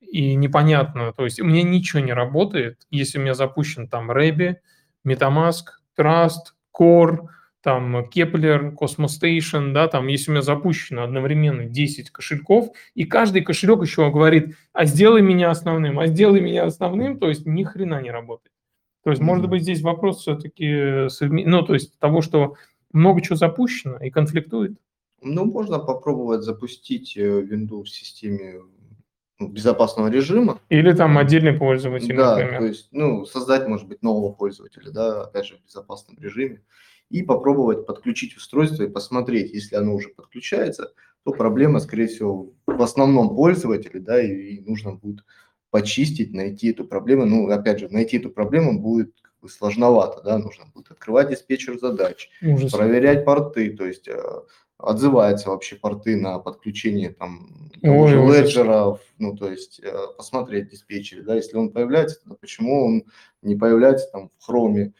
[0.00, 4.60] и непонятно, то есть у меня ничего не работает, если у меня запущен там Рэби,
[5.06, 5.64] MetaMask,
[5.98, 7.28] Trust, Core,
[7.62, 13.42] там Kepler, Cosmos Station, да, там, если у меня запущено одновременно 10 кошельков, и каждый
[13.42, 18.00] кошелек еще говорит, а сделай меня основным, а сделай меня основным, то есть ни хрена
[18.00, 18.52] не работает.
[19.02, 19.24] То есть, mm-hmm.
[19.24, 22.54] может быть, здесь вопрос все-таки, ну, то есть того, что
[22.92, 24.78] много чего запущено и конфликтует.
[25.22, 28.60] Ну, можно попробовать запустить винду в системе
[29.38, 30.60] безопасного режима.
[30.68, 32.60] Или там отдельный пользователь, да, например.
[32.60, 36.62] то есть, ну, создать, может быть, нового пользователя, да, опять же, в безопасном режиме
[37.10, 40.92] и попробовать подключить устройство и посмотреть, если оно уже подключается,
[41.24, 45.24] то проблема, скорее всего, в основном пользователе, да, и, и нужно будет
[45.70, 47.26] почистить, найти эту проблему.
[47.26, 51.78] Ну, опять же, найти эту проблему будет как бы сложновато, да, нужно будет открывать диспетчер
[51.78, 52.72] задач, Ужас.
[52.72, 54.08] проверять порты, то есть
[54.78, 61.22] э, отзываются вообще порты на подключение там Ой, леджеров, ну, то есть э, посмотреть диспетчер,
[61.22, 63.04] да, если он появляется, то почему он
[63.42, 64.92] не появляется там в хроме,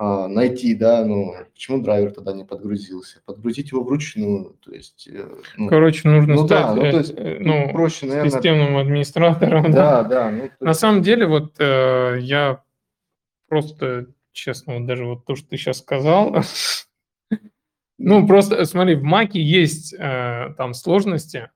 [0.00, 5.08] а, найти, да, ну, почему драйвер тогда не подгрузился, подгрузить его вручную, то есть...
[5.10, 8.30] Э, ну, Короче, нужно ну, стать да, ну, то есть, э, ну, проще, наверное...
[8.30, 9.72] системным администратором.
[9.72, 10.08] Да, да.
[10.08, 10.52] да ну, есть...
[10.60, 12.62] На самом деле, вот э, я
[13.48, 16.44] просто, честно, вот даже вот то, что ты сейчас сказал,
[17.98, 21.50] ну, просто, смотри, в Маке есть э, там сложности,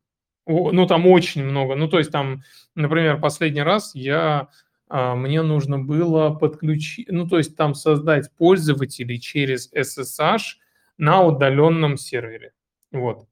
[0.47, 2.43] ну, там очень много, ну, то есть там,
[2.75, 4.49] например, последний раз я
[4.95, 10.59] а, мне нужно было подключить, ну, то есть там создать пользователей через SSH
[10.99, 12.53] на удаленном сервере.
[12.91, 13.27] Вот.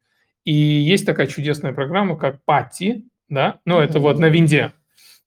[0.45, 4.73] И есть такая чудесная программа, как Patti, да, ну, это вот на винде.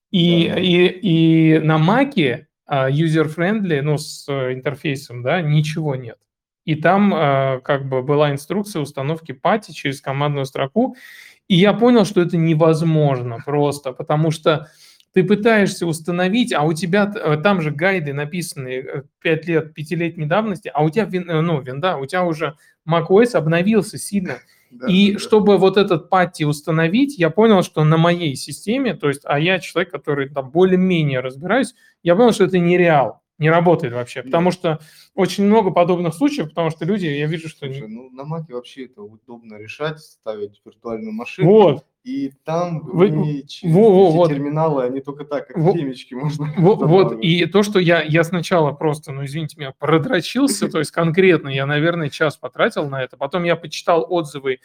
[0.09, 0.59] И, да.
[0.59, 6.17] и, и на Маке а, user-friendly, ну, с интерфейсом, да, ничего нет.
[6.65, 10.95] И там а, как бы была инструкция установки Patti через командную строку,
[11.47, 14.69] и я понял, что это невозможно просто, потому что
[15.13, 20.25] ты пытаешься установить, а у тебя э, там же гайды написаны 5 э, лет, 5-летней
[20.25, 22.55] давности, а у тебя, э, ну, винда, у тебя уже
[22.89, 24.39] macOS обновился сильно.
[24.71, 25.19] Да, и да.
[25.19, 29.59] чтобы вот этот патти установить, я понял, что на моей системе, то есть, а я
[29.59, 34.79] человек, который там более-менее разбираюсь, я понял, что это нереал не работает вообще, потому что
[35.15, 37.65] очень много подобных случаев, потому что люди, я вижу, что...
[37.65, 41.49] Слушай, ну, на Маке вообще это удобно решать, ставить виртуальную машину.
[41.49, 41.85] Вот.
[42.03, 43.09] И там Вы,
[43.63, 44.29] во, во, вот.
[44.29, 48.25] терминалы, они только так, как во, темечки можно вот, вот, и то, что я, я
[48.25, 53.15] сначала просто, ну, извините меня, продрочился, то есть конкретно я, наверное, час потратил на это,
[53.15, 54.59] потом я почитал отзывы,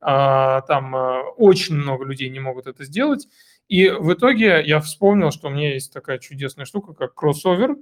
[0.00, 3.28] а, там а, очень много людей не могут это сделать,
[3.68, 7.76] и в итоге я вспомнил, что у меня есть такая чудесная штука, как кроссовер,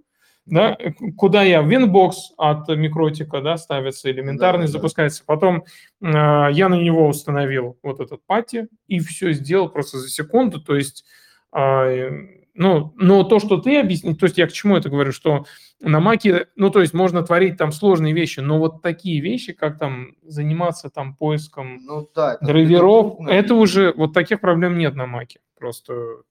[0.47, 0.79] да,
[1.17, 5.25] куда я Winbox от микротика, да, ставится элементарный, да, запускается.
[5.27, 5.35] Да.
[5.35, 5.65] Потом
[6.01, 10.61] э, я на него установил вот этот пати и все сделал просто за секунду.
[10.61, 11.05] То есть,
[11.53, 12.11] э,
[12.55, 15.47] ну, но то, что ты объяснил, то есть я к чему это говорю, что
[15.81, 19.79] на Маке, ну, то есть можно творить там сложные вещи, но вот такие вещи, как
[19.81, 24.95] там заниматься там поиском ну, да, это, драйверов, это, это уже, вот таких проблем нет
[24.95, 25.41] на Маке.
[25.59, 26.23] Просто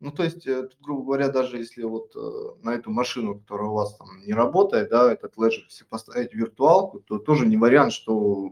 [0.00, 3.74] ну, то есть, э, грубо говоря, даже если вот э, на эту машину, которая у
[3.74, 8.50] вас там не работает, да, этот леджер, если поставить виртуалку, то тоже не вариант, что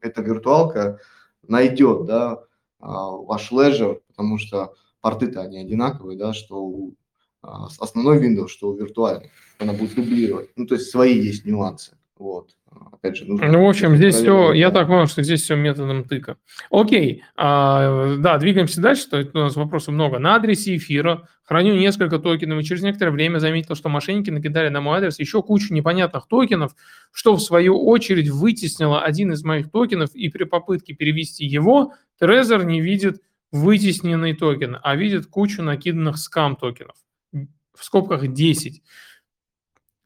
[0.00, 1.00] эта виртуалка
[1.42, 2.44] найдет, да,
[2.78, 6.94] а, ваш леджер, потому что порты-то они одинаковые, да, что у
[7.42, 9.30] а, основной Windows, что у виртуальной.
[9.58, 10.50] Она будет дублировать.
[10.56, 11.96] Ну, то есть свои есть нюансы.
[12.16, 12.56] Вот.
[12.92, 13.48] Опять же, нужно...
[13.48, 16.36] Ну, в общем, здесь все, я так понял, что здесь все методом тыка.
[16.70, 20.18] Окей, а, да, двигаемся дальше, то у нас вопросов много.
[20.18, 24.80] На адресе эфира храню несколько токенов, и через некоторое время заметил, что мошенники накидали на
[24.80, 26.74] мой адрес еще кучу непонятных токенов,
[27.12, 32.64] что в свою очередь вытеснило один из моих токенов, и при попытке перевести его, Trezor
[32.64, 33.20] не видит
[33.52, 36.96] вытесненный токен, а видит кучу накиданных скам-токенов.
[37.32, 38.82] В скобках 10.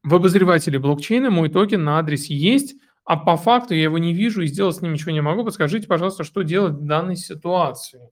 [0.03, 4.41] В обозревателе блокчейна мой токен на адресе есть, а по факту я его не вижу
[4.41, 5.43] и сделать с ним ничего не могу.
[5.43, 8.09] Подскажите, пожалуйста, что делать в данной ситуации?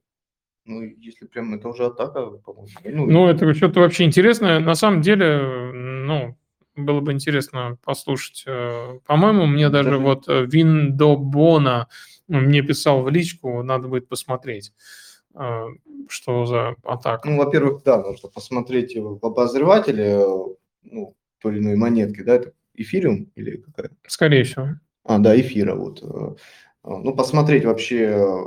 [0.64, 2.68] Ну, если прям это уже атака, по-моему.
[2.84, 4.60] Ну, Ну, это что-то вообще интересное.
[4.60, 5.40] На самом деле,
[5.72, 6.36] ну,
[6.76, 8.44] было бы интересно послушать.
[8.46, 11.88] Э, По-моему, мне даже Даже- вот э, Виндобона
[12.28, 14.72] мне писал в личку, надо будет посмотреть,
[15.34, 15.64] э,
[16.08, 17.28] что за атака.
[17.30, 20.18] Ну, во-первых, да, нужно посмотреть в обозревателе,
[20.82, 23.90] ну, той или иной монетки, да, это эфириум или какая?
[24.06, 24.68] Скорее всего.
[25.04, 26.02] А, да, эфира, вот.
[26.02, 26.34] э,
[26.84, 28.44] Ну, посмотреть вообще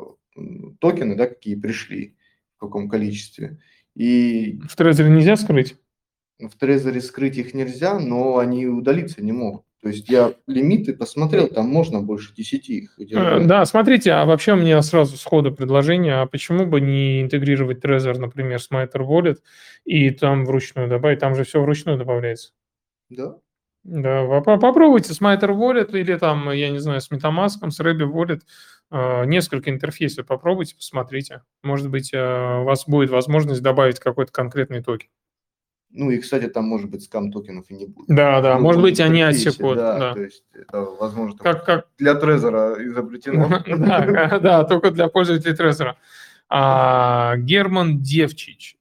[0.79, 2.15] токены, да, какие пришли,
[2.57, 3.59] в каком количестве.
[3.95, 5.75] И В Трезоре нельзя скрыть?
[6.39, 9.63] в Трезоре скрыть их нельзя, но они удалиться не могут.
[9.81, 13.43] То есть я лимиты посмотрел, там можно больше 10 их Э.
[13.43, 18.17] Да, смотрите, а вообще у меня сразу сходу предложение, а почему бы не интегрировать Trezor,
[18.19, 19.37] например, с Matter Wallet
[19.85, 22.53] и там вручную добавить, там же все вручную добавляется.
[23.11, 23.35] Да.
[23.83, 27.79] Да, по- по- попробуйте с Matter Wallet или там, я не знаю, с MetaMask, с
[27.79, 28.41] Rebel Wallet,
[28.91, 31.41] э, несколько интерфейсов попробуйте, посмотрите.
[31.63, 35.09] Может быть, э, у вас будет возможность добавить какой-то конкретный токен.
[35.93, 38.07] Ну и, кстати, там, может быть, скам токенов и не будет.
[38.07, 40.13] Да, да, В может быть, они отсекут, да.
[40.13, 43.49] То есть это, возможно, Как, как, для Трезора изобретено.
[43.67, 45.95] да, да, только для пользователей Trezor.
[46.49, 48.77] А, Герман Девчич.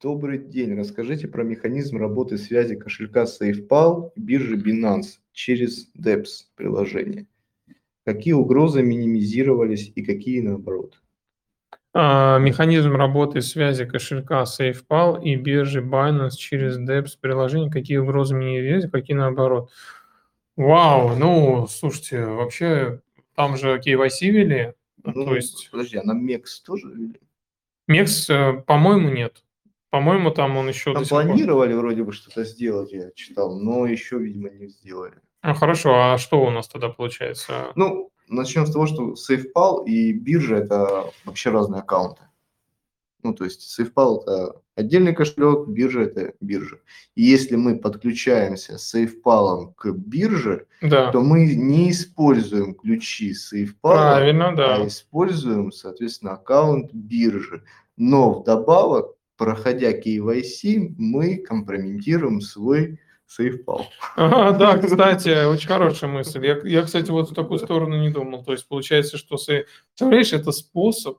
[0.00, 0.78] Добрый день.
[0.78, 7.26] Расскажите про механизм работы связи кошелька SafePal и биржи Binance через DEPS приложение.
[8.04, 11.02] Какие угрозы минимизировались и какие наоборот?
[11.94, 17.68] А, Механизм работы связи кошелька SafePal и биржи Binance через DEPS приложение.
[17.70, 19.72] Какие угрозы минимизировать, какие наоборот.
[20.54, 23.00] Вау, ну, слушайте, вообще
[23.34, 26.88] там же KYC ввели, Ну, то есть Подожди, а на MEX тоже?
[26.92, 27.20] или?
[27.88, 29.42] Мекс, э, по-моему, нет.
[29.90, 31.24] По-моему, там он еще Там сих пор.
[31.24, 35.14] планировали вроде бы что-то сделать, я читал, но еще, видимо, не сделали.
[35.40, 37.72] А, хорошо, а что у нас тогда получается?
[37.74, 42.22] Ну, начнем с того, что SafePal и биржа– это вообще разные аккаунты.
[43.22, 46.78] Ну, то есть SafePal– это отдельный кошелек, биржа– это биржа.
[47.14, 53.72] И если мы подключаемся с SafePal к бирже, Да, то мы не используем ключи SafePal,
[53.80, 54.76] правильно, да.
[54.76, 57.62] а используем, соответственно, аккаунт биржи.
[57.96, 63.84] Но вдобавок, проходя KYC, мы компрометируем свой SafePal.
[64.16, 66.44] Ага, да, кстати, очень хорошая мысль.
[66.44, 68.44] Я, я, кстати, вот в такую сторону не думал.
[68.44, 71.18] То есть получается, что, представляешь, это способ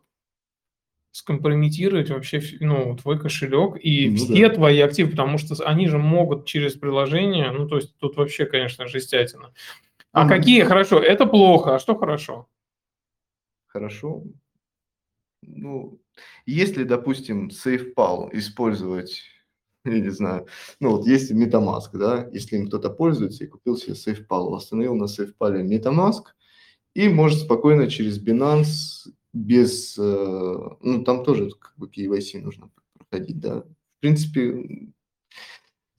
[1.11, 4.55] скомпрометировать вообще ну, твой кошелек и Ну все да.
[4.55, 8.87] твои активы, потому что они же могут через приложение, ну, то есть тут вообще, конечно,
[8.87, 9.51] жестятина.
[10.11, 10.29] А Мгм.
[10.29, 10.99] какие хорошо?
[10.99, 12.47] Это плохо, а что хорошо?
[13.67, 14.23] Хорошо.
[15.41, 15.99] Ну,
[16.45, 19.21] если, допустим, SafePal использовать,
[19.85, 20.47] я не знаю,
[20.79, 25.05] ну вот есть MetaMask, да, если им кто-то пользуется и купил себе SafePal, установил на
[25.05, 26.23] SafePal MetaMask
[26.95, 33.39] и может спокойно через Binance без, э, ну там тоже как бы KYC нужно проходить,
[33.39, 33.61] да.
[33.61, 34.91] В принципе,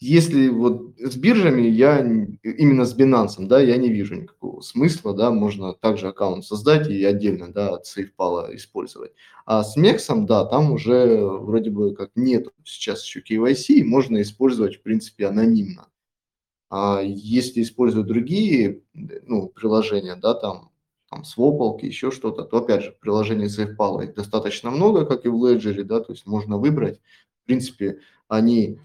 [0.00, 5.30] если вот с биржами я именно с Binance, да, я не вижу никакого смысла, да,
[5.30, 9.12] можно также аккаунт создать и отдельно, да, от SafePal использовать.
[9.44, 14.22] А с Мексом, да, там уже вроде бы как нет сейчас еще KYC, и можно
[14.22, 15.88] использовать, в принципе, анонимно.
[16.70, 20.70] А если использовать другие, ну, приложения, да, там,
[21.10, 25.44] там свопалки, еще что-то, то, опять же, приложений SafePal их достаточно много, как и в
[25.44, 27.00] Ledger, да, то есть можно выбрать.
[27.42, 27.98] В принципе,
[28.28, 28.78] они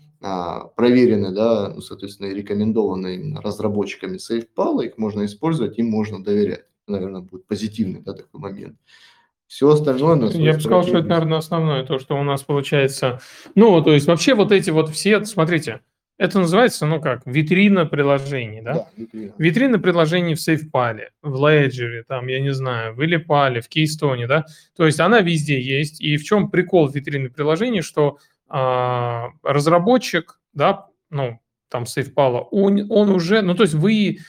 [0.76, 6.65] проверены, да, ну, соответственно, и рекомендованы именно разработчиками SafePal, их можно использовать, им можно доверять.
[6.88, 8.78] Наверное, будет позитивный, да, такой момент.
[9.47, 13.19] Все остальное на Я бы сказал, что это, наверное, основное, то, что у нас получается.
[13.53, 15.82] Ну, то есть вообще вот эти вот все, смотрите,
[16.17, 18.73] это называется, ну как, витрина приложений, да?
[18.73, 19.34] Да, витрина.
[19.38, 24.45] Витрина приложений в SafePal, в Ledger, там, я не знаю, в Elipal, в Keystone, да,
[24.76, 26.01] то есть она везде есть.
[26.01, 28.17] И в чем прикол витрины приложений, что а,
[29.43, 31.39] разработчик, да, ну,
[31.70, 34.20] там, SafePal, он, он уже, ну, то есть вы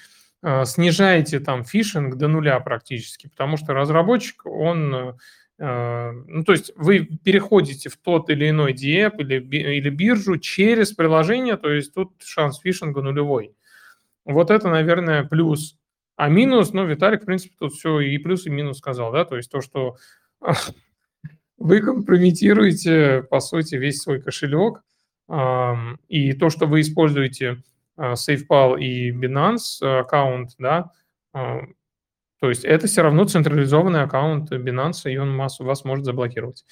[0.43, 5.17] а, снижаете там фишинг до нуля практически, потому что разработчик, он,
[5.59, 10.93] э, ну, то есть вы переходите в тот или иной диэп или, или биржу через
[10.93, 13.57] приложение, то есть тут шанс фишинга нулевой.
[14.25, 15.79] Вот это, наверное, плюс.
[16.17, 19.37] А минус, ну, Виталик, в принципе, тут все и плюс, и минус сказал, да, то
[19.37, 19.97] есть то, что
[21.59, 24.83] вы компрометируете, по сути, весь свой кошелек,
[26.09, 27.63] и то, что вы используете
[27.97, 30.93] а, SafePal и Binance аккаунт, да,
[31.33, 36.65] то есть это все равно централизованный аккаунт Binance, и он вас, вас может заблокировать.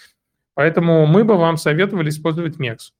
[0.54, 2.92] Поэтому мы бы вам советовали использовать MEX.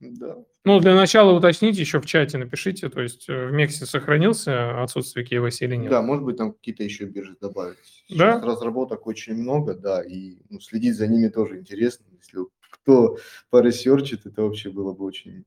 [0.00, 0.36] Да.
[0.64, 5.26] Ну, для начала уточните еще в чате, напишите, то есть э, в Мексе сохранился отсутствие
[5.26, 5.90] KYC или нет.
[5.90, 7.78] Да, может быть, там какие-то еще биржи добавить.
[8.06, 8.46] Сейчас да?
[8.46, 12.04] разработок очень много, да, и ну, следить за ними тоже интересно.
[12.16, 12.38] Если
[12.70, 13.18] кто
[13.50, 15.44] поресерчит, это вообще было бы очень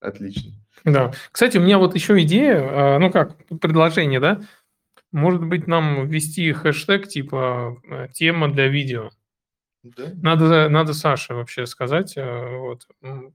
[0.00, 0.52] отлично.
[0.84, 1.12] Да.
[1.32, 4.40] Кстати, у меня вот еще идея, а, ну как, предложение, да?
[5.12, 9.10] Может быть, нам ввести хэштег типа э, «тема для видео».
[9.82, 12.86] Надо, надо Саше вообще сказать, э, вот,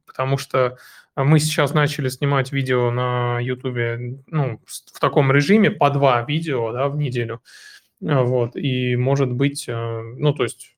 [0.05, 0.77] потому что
[1.15, 6.89] мы сейчас начали снимать видео на Ютубе ну, в таком режиме, по два видео да,
[6.89, 7.41] в неделю.
[8.01, 10.75] Э, вот, и может быть, ну, то есть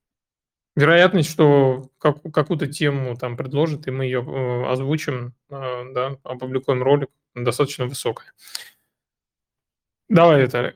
[0.76, 4.22] вероятность, что как, какую-то тему там предложат, и мы ее
[4.70, 8.32] озвучим, да, опубликуем ролик, достаточно высокая.
[10.10, 10.74] Давай, Виталий.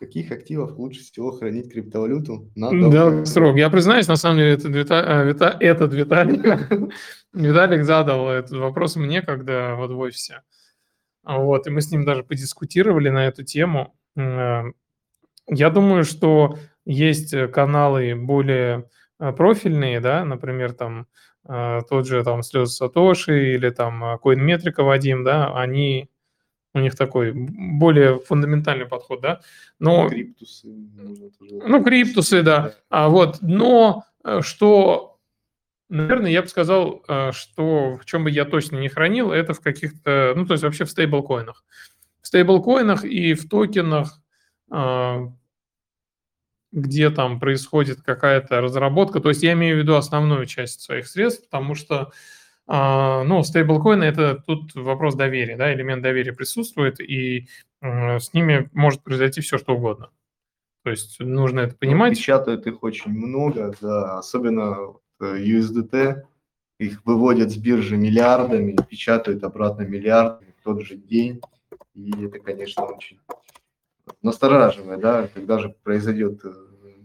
[0.00, 3.58] Каких активов лучше всего хранить криптовалюту на Да, срок.
[3.58, 5.04] Я признаюсь, на самом деле, этот, Вита...
[5.06, 5.54] А, Вита...
[5.60, 6.90] этот Виталик,
[7.34, 10.40] Виталик задал этот вопрос мне, когда вот в офисе.
[11.22, 13.94] Вот, и мы с ним даже подискутировали на эту тему.
[14.16, 14.62] Э,
[15.48, 18.88] я думаю, что есть каналы более
[19.18, 21.08] э, профильные, да, например, там
[21.46, 26.08] э, тот же там Слезы Сатоши или там CoinMetrica Вадим, да, они
[26.74, 29.40] у них такой более фундаментальный подход, да.
[29.78, 32.74] Но криптусы, ну криптусы, да.
[32.88, 35.18] А вот, но э, что,
[35.88, 39.60] наверное, я бы сказал, э, что в чем бы я точно не хранил, это в
[39.60, 41.64] каких-то, ну то есть вообще в стейблкоинах,
[42.22, 44.20] в стейблкоинах и в токенах,
[44.72, 45.26] э,
[46.72, 49.18] где там происходит какая-то разработка.
[49.18, 52.12] То есть я имею в виду основную часть своих средств, потому что
[52.70, 57.48] ну, стейблкоины– это тут вопрос доверия, да, элемент доверия присутствует, и
[57.82, 60.10] с ними может произойти все, что угодно.
[60.84, 62.10] То есть нужно это ну, понимать.
[62.10, 66.22] Ну, печатают их очень много, да, особенно USDT,
[66.78, 71.40] их выводят с биржи миллиардами, печатают обратно миллиардами в тот же день,
[71.94, 73.18] и это, конечно, очень
[74.22, 76.52] настораживает, да, когда же произойдет э,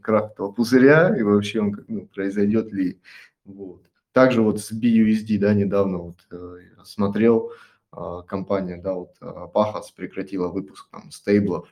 [0.01, 2.99] крах этого пузыря, и вообще он ну, произойдет ли,
[3.43, 3.81] вот.
[4.15, 7.51] Также вот с BUSD, да, недавно вот э, смотрел,
[7.91, 9.11] э, компания, да, вот
[9.53, 11.67] Пахас э, прекратила выпуск там стейблов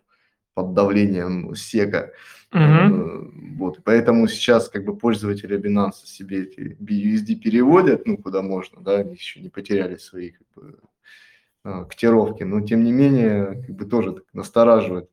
[0.54, 2.12] под давлением сека.
[2.52, 3.32] Uh-huh.
[3.56, 8.98] Вот, поэтому сейчас как бы пользователи Binance себе эти BUSD переводят, ну, куда можно, да,
[8.98, 14.12] они еще не потеряли свои как бы, котировки, но тем не менее, как бы тоже
[14.12, 15.10] так настораживает.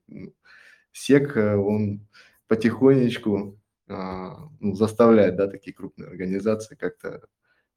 [0.91, 2.01] Сек, он
[2.49, 3.60] потихонечку а,
[3.91, 7.23] ну, заставляет, да, такие крупные организации как-то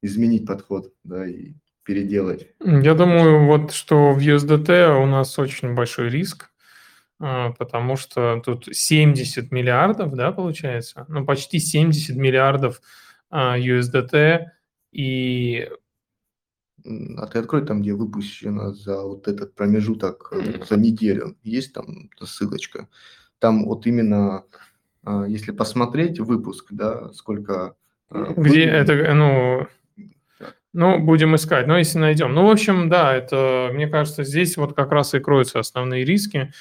[0.02, 1.54] изменить подход, да, и
[1.84, 2.48] переделать.
[2.60, 6.50] Я думаю, вот что в USDT у нас очень большой риск,
[7.20, 12.80] а, потому что тут 70 миллиардов, да, получается, ну, почти 70 миллиардов
[13.30, 14.40] а, USDT,
[14.92, 15.68] и
[17.16, 21.38] а ты открой там, где выпущено за вот этот промежуток, э, за неделю.
[21.42, 22.88] Есть там ссылочка?
[23.38, 24.44] Там вот именно а,
[25.28, 27.76] если посмотреть выпуск, да, сколько...
[28.10, 29.66] А, Где это, ну,
[30.74, 32.34] ну, будем искать, но если найдем.
[32.34, 36.52] Ну, в общем, да, это, мне кажется, здесь вот как раз и кроются основные риски.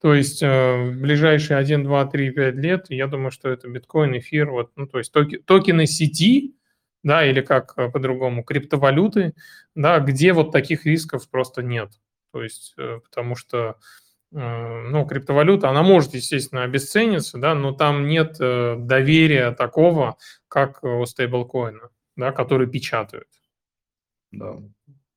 [0.00, 4.18] То есть э, в ближайшие 1, 2, 3, 5 лет, я думаю, что это биткоин,
[4.18, 6.56] эфир, вот, ну, то есть токи, токены сети,
[7.04, 9.34] да, или как э, по-другому, криптовалюты,
[9.76, 11.92] да, где вот таких рисков просто нет.
[12.32, 13.76] То есть, э, потому что Э,
[14.32, 20.16] ну, криптовалюта, она может, естественно, обесцениться, да, но там нет э, доверия такого,
[20.48, 23.28] как у стейблкоина, да, который печатают.
[24.30, 24.56] Да.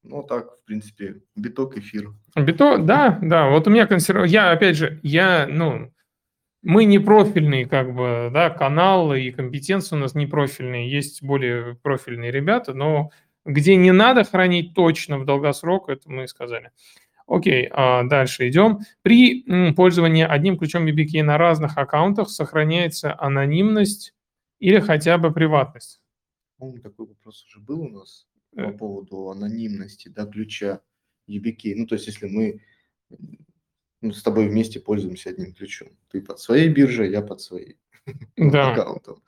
[0.04, 2.14] Ну, так, в принципе, биток, эфир.
[2.36, 3.50] Биток, да, да.
[3.50, 4.26] Вот у меня консерв...
[4.26, 5.92] Я, опять же, я, ну,
[6.62, 10.92] мы не профильный, как бы, да, канал, и компетенции у нас не профильные.
[10.92, 13.12] Есть более профильные ребята, но
[13.46, 16.72] где не надо хранить точно в долгосрок, это мы сказали.
[17.28, 18.80] Окей, а дальше идем.
[19.02, 24.14] При пользовании одним ключом YubiKey на разных аккаунтах сохраняется анонимность
[24.60, 26.02] или хотя бы приватность?
[26.58, 28.72] По-моему, такой вопрос уже был у нас по э.
[28.72, 30.82] поводу анонимности да, ключа
[31.28, 31.74] YubiKey.
[31.76, 32.62] Ну, то есть, если мы
[34.02, 35.90] ну, с тобой вместе пользуемся одним ключом.
[36.10, 37.78] Ты под своей биржей, я под своей
[38.38, 38.72] да.
[38.72, 39.24] аккаунтом.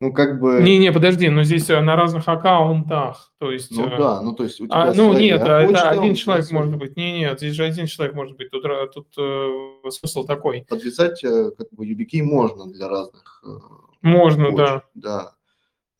[0.00, 0.62] Ну, как бы...
[0.62, 3.70] Не-не, подожди, но здесь э, на разных аккаунтах, то есть...
[3.70, 6.46] Ну э, да, ну то есть у тебя а, ну нет, а это один человек
[6.46, 6.60] свой.
[6.60, 6.96] может быть.
[6.96, 8.50] Не, нет, здесь же один человек может быть.
[8.50, 10.64] Тут, ра- тут э, смысл такой.
[10.66, 13.48] Подвязать э, как бы YubiKey можно для разных э,
[14.00, 14.72] Можно, да.
[14.72, 15.32] почт, да.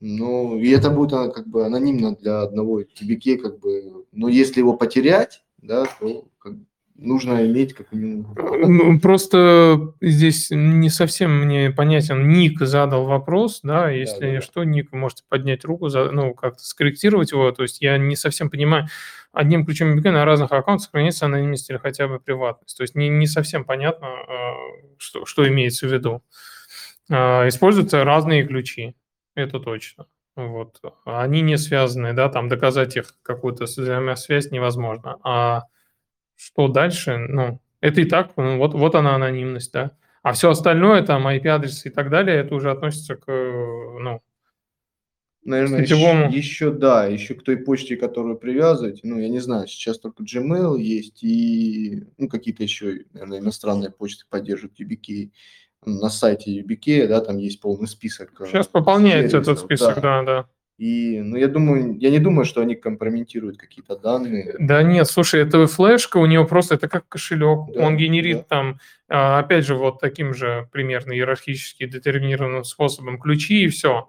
[0.00, 4.60] Ну, и это будет а, как бы анонимно для одного YubiKey, как бы, но если
[4.60, 6.64] его потерять, да, то как бы
[7.00, 8.34] нужно иметь как минимум.
[8.36, 12.28] Ну, Просто здесь не совсем мне понятен.
[12.28, 14.40] Ник задал вопрос, да, если да, да.
[14.40, 17.50] что, Ник, можете поднять руку, за- ну, как-то скорректировать его.
[17.52, 18.86] То есть я не совсем понимаю,
[19.32, 22.76] одним ключом YubiKey на разных аккаунтах сохраняется анонимность или хотя бы приватность.
[22.76, 24.52] То есть не, не совсем понятно, э,
[24.98, 26.22] что, что имеется в виду.
[27.10, 28.94] А, Используются разные ключи,
[29.34, 30.06] это точно.
[30.36, 30.80] Вот.
[31.04, 35.16] Они не связаны, да, там доказать их какую-то взаимосвязь невозможно.
[35.24, 35.64] А
[36.40, 37.18] что дальше?
[37.18, 39.92] Ну, это и так, ну, вот, вот она анонимность, да.
[40.22, 44.22] А все остальное, там, IP-адресы и так далее, это уже относится к, ну,
[45.42, 46.26] Наверное, сетевому.
[46.26, 49.00] еще, еще, да, еще к той почте, которую привязывать.
[49.02, 54.24] Ну, я не знаю, сейчас только Gmail есть и ну, какие-то еще, наверное, иностранные почты
[54.28, 55.30] поддерживают YubiKey.
[55.86, 58.38] На сайте YubiKey, да, там есть полный список.
[58.38, 60.48] э, сейчас пополняется этот сервисов, список, да, да.
[60.80, 64.56] И, ну, я думаю, я не думаю, что они компрометируют какие-то данные.
[64.58, 67.74] Да нет, слушай, это флешка, у него просто это как кошелек.
[67.74, 68.42] Да, Он генерит да.
[68.44, 74.08] там, а, опять же, вот таким же примерно иерархически детерминированным способом ключи и все.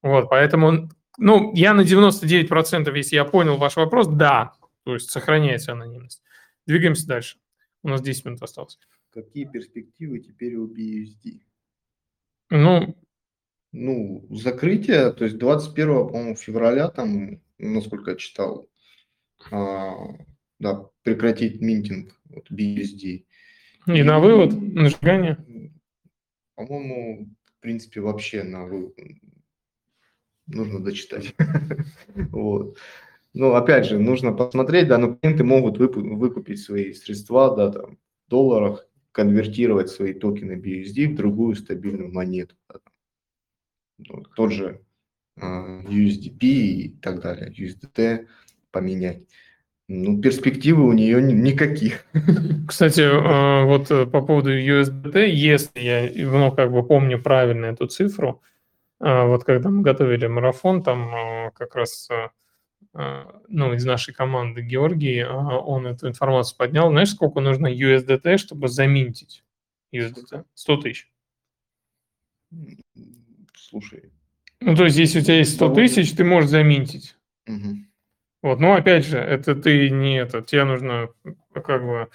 [0.00, 0.88] Вот, поэтому,
[1.18, 4.52] ну, я на 99%, если я понял ваш вопрос, да,
[4.84, 6.22] то есть сохраняется анонимность.
[6.68, 7.38] Двигаемся дальше.
[7.82, 8.78] У нас 10 минут осталось.
[9.10, 11.40] Какие перспективы теперь у BUSD?
[12.50, 12.96] Ну,
[13.72, 18.68] Ну, закрытие, то есть 21, по-моему, февраля, там, насколько я читал,
[19.50, 19.92] а,
[20.58, 23.24] да, прекратить минтинг вот, BUSD.
[23.86, 25.38] и на вывод, на сжигание.
[26.54, 28.94] По-моему, в принципе, вообще на вы-
[30.46, 31.34] нужно дочитать.
[32.30, 32.78] Вот.
[33.34, 38.30] Ну, опять же, нужно посмотреть, да, но клиенты могут выкупить свои средства, да, там, в
[38.30, 42.54] долларах, конвертировать свои токены BUSD в другую стабильную монету.
[42.68, 42.92] да, там.
[43.98, 44.82] Ну, тот же
[45.40, 48.26] а, USDP и так далее, USDT
[48.70, 49.22] поменять.
[49.88, 52.04] Ну, перспективы у нее ни- никаких.
[52.68, 57.86] Кстати, э, вот э, по поводу USDT, если я, ну, как бы помню правильно эту
[57.86, 58.42] цифру,
[59.00, 62.08] э, вот когда мы готовили марафон, там как раз,
[62.92, 66.90] ну, из нашей команды Георгий, он эту информацию поднял.
[66.90, 69.44] Знаешь, сколько нужно USDT, чтобы заминтить
[69.92, 70.44] USDT?
[70.54, 71.12] 100 тысяч.
[73.68, 74.12] Слушай.
[74.60, 75.88] Ну, то есть, если у тебя есть 100 Довольно.
[75.88, 77.16] тысяч, ты можешь заминтить.
[77.46, 77.86] мгм.
[78.42, 81.08] Вот, но опять же, это ты не это, тебе нужно
[81.52, 82.08] как бы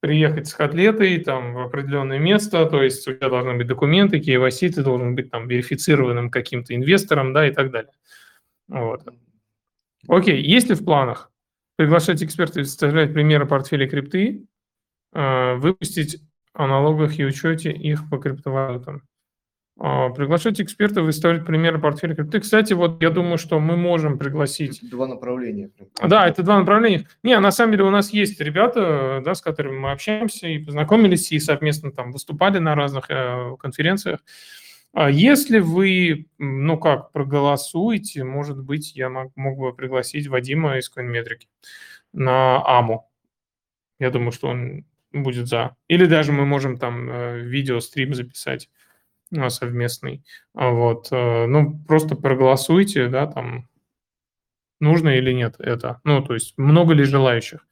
[0.00, 4.70] приехать с котлетой там в определенное место, то есть у тебя должны быть документы, KYC,
[4.70, 7.92] ты должен быть там верифицированным каким-то инвестором, да, и так далее.
[8.68, 9.02] Вот.
[10.08, 11.30] Окей, есть ли в планах
[11.76, 14.46] приглашать экспертов составлять примеры портфеля крипты,
[15.12, 16.22] э, выпустить
[16.52, 19.02] о налогах и учете их по криптовалютам?
[19.82, 22.40] А, Приглашать экспертов и ставить примеры портфеля крипты.
[22.40, 25.70] Кстати, вот я думаю, что мы можем пригласить Два направления.
[26.06, 27.08] да, это два направления.
[27.22, 31.32] Не, на самом деле у нас есть ребята, да, с которыми мы общаемся и познакомились,
[31.32, 34.20] и совместно там выступали на разных э, конференциях.
[34.92, 40.92] А Если вы, ну как, проголосуете, может быть, я мог, мог бы пригласить Вадима из
[40.94, 41.46] CoinMetric
[42.12, 43.08] на АМУ.
[43.98, 45.74] Я думаю, что он будет за.
[45.88, 48.68] Или даже мы можем там э, видеострим записать
[49.48, 50.24] совместный.
[50.54, 51.08] А Вот.
[51.12, 53.68] э, Ну, просто проголосуйте, да, там,
[54.80, 56.00] нужно или нет это.
[56.04, 57.66] Ну, то есть много ли желающих.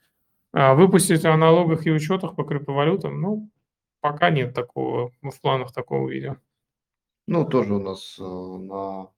[0.52, 3.50] А выпустить о налогах и учетах по криптовалютам, ну,
[4.00, 6.36] пока нет такого, в планах такого видео.
[7.26, 9.09] Ну, тоже у нас э, на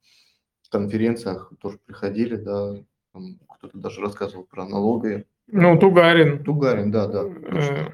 [0.70, 2.76] конференциях тоже приходили, да,
[3.48, 5.26] кто-то даже рассказывал про налоги.
[5.48, 7.24] Ну, Тугарин, Тугарин, да, да.
[7.24, 7.90] э,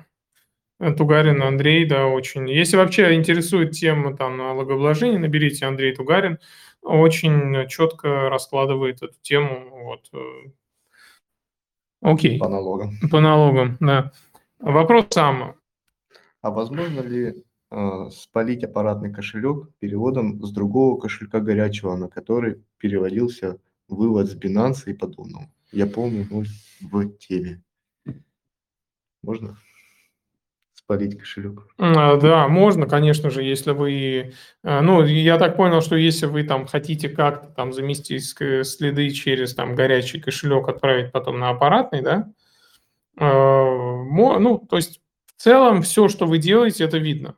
[0.78, 2.48] Тугарин Андрей, да, очень.
[2.50, 6.38] Если вообще интересует тема там налогообложения, наберите Андрей Тугарин.
[6.82, 9.70] Очень четко раскладывает эту тему.
[9.70, 10.08] Вот.
[10.12, 10.50] э.
[12.02, 12.92] Окей, По налогам.
[13.10, 14.12] по налогам, да.
[14.58, 15.56] Вопрос сам.
[16.42, 23.58] А возможно ли э, спалить аппаратный кошелек переводом с другого кошелька горячего, на который переводился
[23.88, 25.50] вывод с Binance и подобного?
[25.72, 26.44] Я помню ну,
[26.80, 27.62] в теме.
[29.22, 29.56] Можно
[30.86, 31.66] спалить кошелек?
[31.78, 34.32] А, Да, можно, конечно же, если вы,
[34.62, 39.10] э, ну, я так понял, что если вы там хотите как-то там заместить ск- следы
[39.10, 42.28] через там горячий кошелек, отправить потом на аппаратный, да,
[43.18, 45.00] э, ну, то есть
[45.36, 47.36] в целом все, что вы делаете, это видно.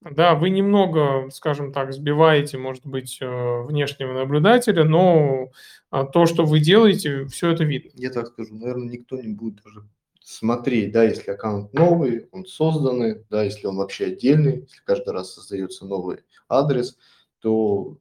[0.00, 5.50] Да, вы немного, скажем так, сбиваете, может быть, э, внешнего наблюдателя, но
[5.90, 7.90] а, то, что вы делаете, все это видно.
[7.94, 9.82] Я так скажу, наверное, никто не будет даже
[10.28, 15.32] смотреть, да, если аккаунт новый, он созданный, да, если он вообще отдельный, если каждый раз
[15.32, 16.18] создается новый
[16.50, 16.98] адрес,
[17.40, 17.96] то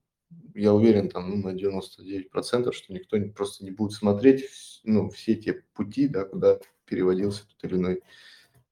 [0.53, 4.43] я уверен там ну, на 99%, что никто не, просто не будет смотреть
[4.83, 8.03] ну, все те пути, да, куда переводился тот или иной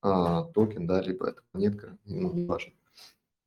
[0.02, 2.74] а, токен, да, либо эта монетка, ну, важно.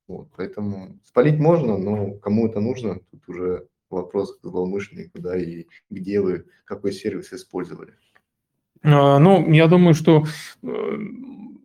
[0.07, 5.67] Вот, поэтому спалить можно, но кому это нужно, тут уже вопрос к злоумышленнику, да, и
[5.91, 7.93] где вы, какой сервис использовали.
[8.83, 10.25] А, ну, я думаю, что
[10.63, 10.99] э,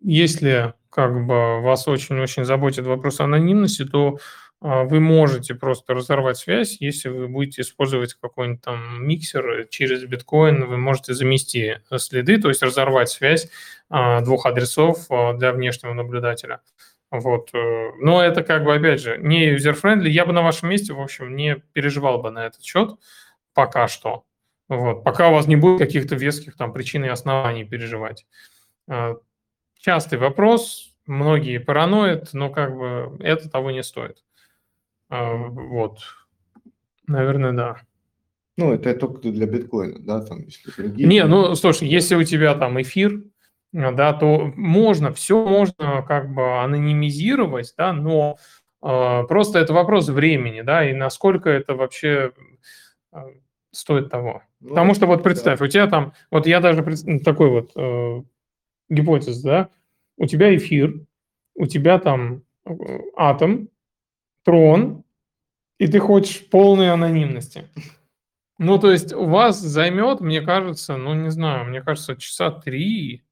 [0.02, 4.20] если как бы вас очень-очень заботит вопрос анонимности, то
[4.62, 10.66] а, вы можете просто разорвать связь, если вы будете использовать какой-нибудь там миксер через биткоин,
[10.66, 13.50] вы можете замести следы, то есть разорвать связь
[13.90, 15.08] а, двух адресов
[15.38, 16.62] для внешнего наблюдателя.
[17.14, 17.50] Вот.
[17.54, 20.10] Э, но это как бы, опять же, не user-friendly.
[20.10, 22.90] Я бы на вашем месте, в общем, не переживал бы на этот счет
[23.54, 24.24] пока что.
[24.70, 25.04] Вот.
[25.04, 28.26] Пока у вас не будет каких-то веских там причин и оснований переживать.
[28.88, 29.16] Э,
[29.78, 34.24] частый вопрос, многие параноид, но как бы это того не стоит.
[35.10, 36.00] Э, вот.
[37.08, 37.78] Наверное, да.
[38.58, 41.08] Ну, это только для биткоина, да, там, если другие...
[41.08, 43.24] Не, ну, слушай, если у тебя там эфир,
[43.72, 48.38] да, то можно, все можно как бы анонимизировать, да, но
[48.84, 52.32] э, просто это вопрос времени, да, и насколько это вообще
[53.74, 54.44] стоит того.
[54.62, 55.66] Ну, Потому что вот представь, да.
[55.66, 58.24] у тебя там, вот я даже ну, такой вот э,
[58.90, 59.70] гипотез, да,
[60.18, 61.02] у тебя эфир,
[61.56, 62.74] у тебя там э,
[63.18, 63.70] атом,
[64.44, 65.04] трон,
[65.80, 67.68] и ты хочешь полной анонимности.
[68.60, 73.24] Ну, то есть у вас займет, мне кажется, ну, не знаю, мне кажется, часа три,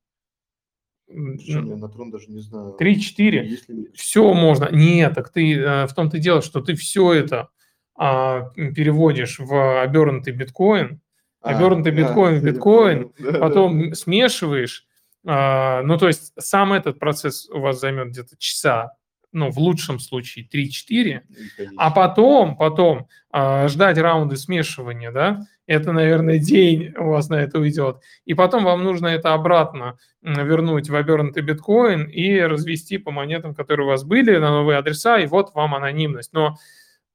[1.07, 2.77] я на трон даже не знаю.
[2.79, 3.91] 3-4.
[3.93, 4.69] Все можно.
[4.71, 7.49] Нет, так ты э, в том-то и дело, что ты все это
[7.95, 11.01] переводишь в обернутый биткоин,
[11.41, 13.95] а, обернутый биткоин в биткоин, да, потом да.
[13.95, 14.85] смешиваешь.
[15.25, 18.93] А, ну, то есть сам этот процесс у вас займет где-то часа,
[19.31, 21.21] ну, в лучшем случае 3-4,
[21.77, 27.59] а потом, потом а, ждать раунды смешивания, да, это, наверное, день у вас на это
[27.59, 28.01] уйдет.
[28.25, 33.85] И потом вам нужно это обратно вернуть в обернутый биткоин и развести по монетам, которые
[33.85, 36.33] у вас были, на новые адреса, и вот вам анонимность.
[36.33, 36.57] Но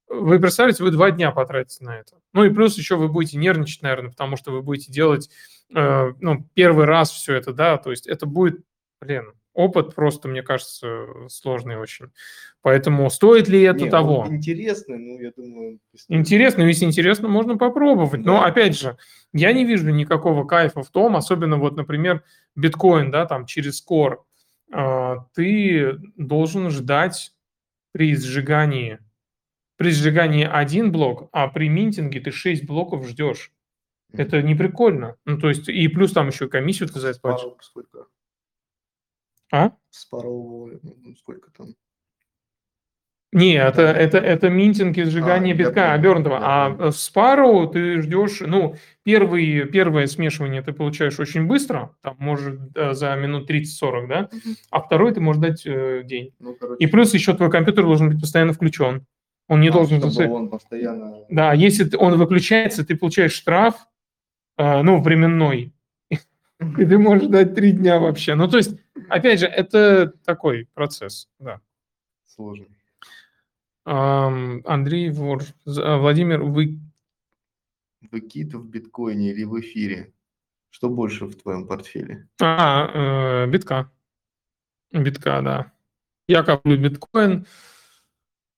[0.08, 2.16] вы представляете, вы два дня потратите на это.
[2.32, 5.30] Ну и плюс еще вы будете нервничать, наверное, потому что вы будете делать
[5.74, 8.60] э, ну, первый раз все это, да, то есть это будет,
[9.00, 12.12] блин, опыт просто, мне кажется, сложный очень.
[12.62, 14.26] Поэтому стоит ли это Не, того?
[14.28, 15.80] Интересно, ну, я думаю...
[16.08, 18.22] Интересно, если интересно, можно попробовать.
[18.22, 18.32] Да.
[18.32, 18.98] Но, опять же,
[19.32, 22.22] я не вижу никакого кайфа в том, особенно вот, например,
[22.54, 24.16] биткоин, да, там, через Core,
[24.72, 27.32] а, ты должен ждать
[27.92, 28.98] при сжигании,
[29.76, 33.52] при сжигании один блок, а при минтинге ты 6 блоков ждешь.
[34.12, 35.16] Это не прикольно.
[35.24, 37.46] Ну, то есть, и плюс там еще комиссию ты за это платишь.
[37.60, 38.06] Сколько?
[39.52, 39.72] А?
[39.90, 41.68] Спарроу, ну, сколько там?
[43.32, 46.38] Не, это, это, это минтинг и сжигание а, битка обернутого.
[46.40, 52.58] А в Sparrow ты ждешь, ну, первый, первое смешивание ты получаешь очень быстро, там, может,
[52.74, 54.30] за минут 30-40, да,
[54.70, 56.32] а второй ты можешь дать э, день.
[56.38, 59.04] Ну, и плюс еще твой компьютер должен быть постоянно включен.
[59.48, 59.98] Он не а, должен...
[59.98, 61.24] Чтобы он постоянно...
[61.28, 63.76] Да, если он выключается, ты получаешь штраф,
[64.56, 65.72] э, ну, временной,
[66.60, 68.34] и ты можешь дать три дня вообще.
[68.34, 68.78] Ну, то есть,
[69.08, 71.60] опять же, это такой процесс, да.
[72.24, 72.66] Сложно.
[73.84, 76.80] Андрей Вор, а, Владимир, вы...
[78.10, 80.12] Выкид в биткоине или в эфире?
[80.70, 82.28] Что больше в твоем портфеле?
[82.40, 83.90] А, э, битка.
[84.92, 85.72] Битка, да.
[86.26, 87.46] Я коплю биткоин.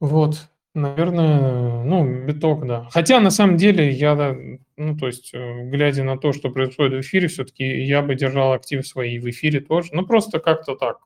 [0.01, 0.49] Вот.
[0.75, 2.89] Наверное, ну, биток, да.
[2.93, 4.37] Хотя, на самом деле, я,
[4.77, 8.53] ну, то есть, э, глядя на то, что происходит в эфире, все-таки я бы держал
[8.53, 9.91] актив свои в эфире тоже.
[9.93, 10.99] Ну, просто как-то так.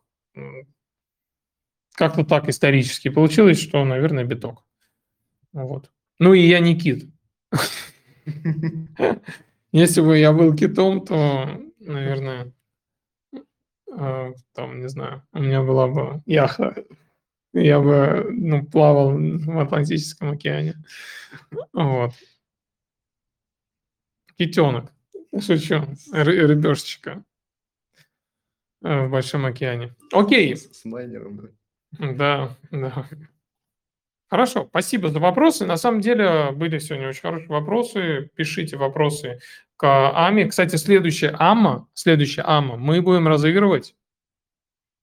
[1.95, 4.65] Как-то так исторически получилось, что, наверное, биток.
[5.53, 5.91] Вот.
[6.19, 7.07] Ну, и я не кит.
[9.73, 11.49] Если бы я был китом, то,
[11.79, 12.53] наверное,
[13.97, 16.75] э, там, не знаю, у меня была бы яхта
[17.53, 20.75] я бы ну, плавал в Атлантическом океане.
[21.73, 22.13] Вот.
[24.37, 24.93] Китенок.
[25.39, 25.87] Шучу.
[26.13, 27.25] Рыбешечка
[28.83, 29.95] э, в Большом океане.
[30.13, 30.57] Окей.
[30.57, 31.49] С майнером, да.
[32.15, 33.09] Да, да.
[34.33, 35.67] Хорошо, спасибо за вопросы.
[35.67, 38.31] На самом деле были сегодня очень хорошие вопросы.
[38.35, 39.41] Пишите вопросы
[39.77, 40.47] к АМе.
[40.47, 43.95] Кстати, следующая АМА, следующая АМА мы будем разыгрывать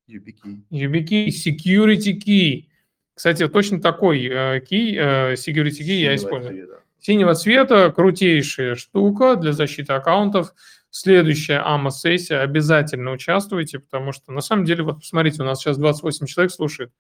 [0.10, 0.64] YubiKey.
[0.72, 2.66] YubiKey Security Key.
[3.14, 6.54] Кстати, точно такой э, key, э, security key я Синего использую.
[6.56, 6.80] цвета.
[7.00, 10.54] Синего цвета, крутейшая штука для защиты аккаунтов.
[10.90, 16.26] Следующая АМА-сессия, обязательно участвуйте, потому что, на самом деле, вот посмотрите, у нас сейчас 28
[16.26, 16.92] человек слушает.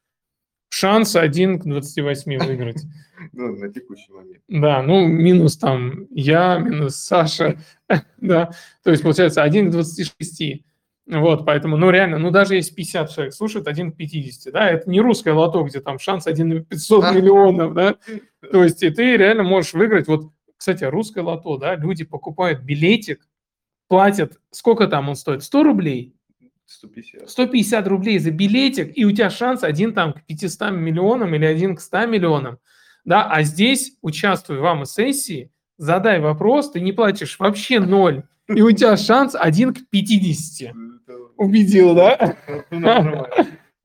[0.69, 2.83] Шанс 1 к 28 выиграть.
[3.33, 4.41] Ну, на текущий момент.
[4.47, 7.57] Да, ну, минус там я, минус Саша,
[8.17, 8.51] да,
[8.81, 10.63] то есть, получается, 1 к 26.
[11.09, 14.87] Вот, поэтому, ну, реально, ну, даже если 50 человек слушает, 1 к 50, да, это
[14.87, 17.95] не русское лото, где там шанс 1 на 500 миллионов, да,
[18.51, 23.27] то есть, и ты реально можешь выиграть, вот, кстати, русское лото, да, люди покупают билетик,
[23.87, 26.13] платят, сколько там он стоит, 100 рублей,
[26.67, 27.27] 150.
[27.27, 31.75] 150 рублей за билетик, и у тебя шанс один там к 500 миллионам или один
[31.75, 32.59] к 100 миллионам.
[33.03, 38.71] Да, а здесь, участвуй в АМА-сессии, задай вопрос, ты не платишь вообще ноль, и у
[38.71, 40.75] тебя шанс один к 50.
[41.39, 42.35] Убедил, да?
[42.69, 43.25] Ну.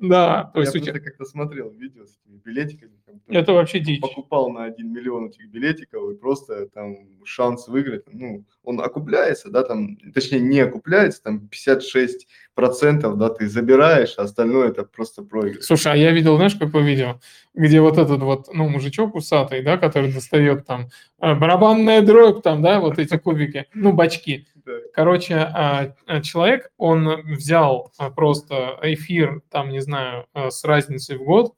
[0.00, 0.92] Да, то Я есть тебя...
[0.92, 2.92] просто как-то смотрел видео с этими билетиками.
[3.28, 4.00] Это вообще дичь.
[4.00, 9.62] покупал на 1 миллион этих билетиков, и просто там шанс выиграть, ну, он окупляется, да,
[9.62, 15.64] там, точнее, не окупляется, там 56 процентов, да, ты забираешь, а остальное это просто проигрыш.
[15.64, 17.20] Слушай, а я видел, знаешь, какое видео,
[17.54, 20.88] где вот этот вот, ну, мужичок усатый, да, который достает там
[21.20, 24.46] э, барабанная дробь, там, да, вот эти кубики, ну, бачки.
[24.92, 31.24] Короче, а, человек, он взял а, просто эфир, там, не знаю, а, с разницей в
[31.24, 31.54] год,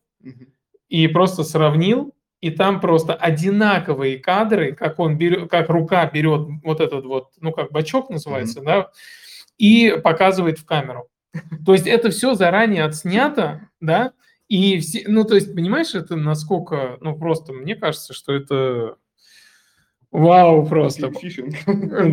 [0.89, 6.81] и просто сравнил, и там просто одинаковые кадры, как он берет, как рука берет вот
[6.81, 8.91] этот вот, ну как бачок называется, да,
[9.59, 11.09] и показывает в камеру.
[11.65, 14.13] То есть это все заранее отснято, да,
[14.49, 18.97] и все, ну то есть понимаешь, это насколько, ну просто мне кажется, что это
[20.11, 21.11] вау просто.
[21.13, 21.55] Фишинг.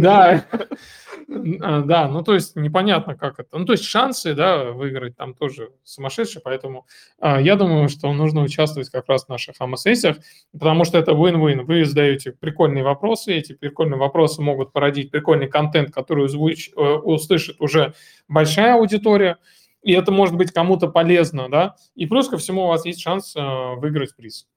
[0.02, 0.46] Да,
[1.62, 3.58] А, да, ну то есть непонятно, как это.
[3.58, 6.86] Ну то есть шансы, да, выиграть там тоже сумасшедшие, поэтому
[7.20, 10.18] а, я думаю, что нужно участвовать как раз в наших АМА-сессиях,
[10.52, 11.64] потому что это win-win.
[11.64, 17.62] Вы задаете прикольные вопросы, эти прикольные вопросы могут породить прикольный контент, который озвуч- э, услышит
[17.62, 17.94] уже
[18.28, 19.38] большая аудитория,
[19.82, 23.36] и это может быть кому-то полезно, да, и плюс ко всему у вас есть шанс
[23.36, 23.42] э,
[23.78, 24.48] выиграть приз.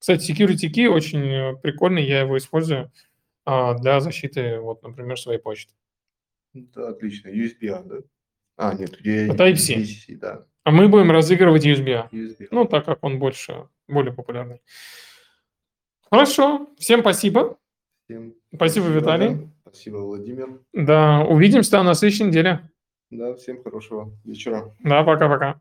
[0.00, 2.90] Кстати, Security Key очень э, прикольный, я его использую
[3.44, 5.74] а, для защиты, вот, например, своей почты.
[6.54, 7.28] Да, отлично.
[7.28, 7.96] USB, да?
[8.56, 9.74] А, нет, тебя Type-C.
[9.74, 10.46] USB, да.
[10.64, 12.48] А мы будем разыгрывать USB, USB.
[12.50, 14.62] ну, так как он больше, более популярный.
[16.10, 17.58] Хорошо, всем спасибо.
[18.04, 19.34] Всем Спасибо, Виталий.
[19.34, 19.48] да.
[19.70, 20.60] Спасибо, Владимир.
[20.72, 22.68] Да, увидимся на следующей неделе.
[23.10, 24.74] Да, всем хорошего вечера.
[24.80, 25.60] Да, пока-пока.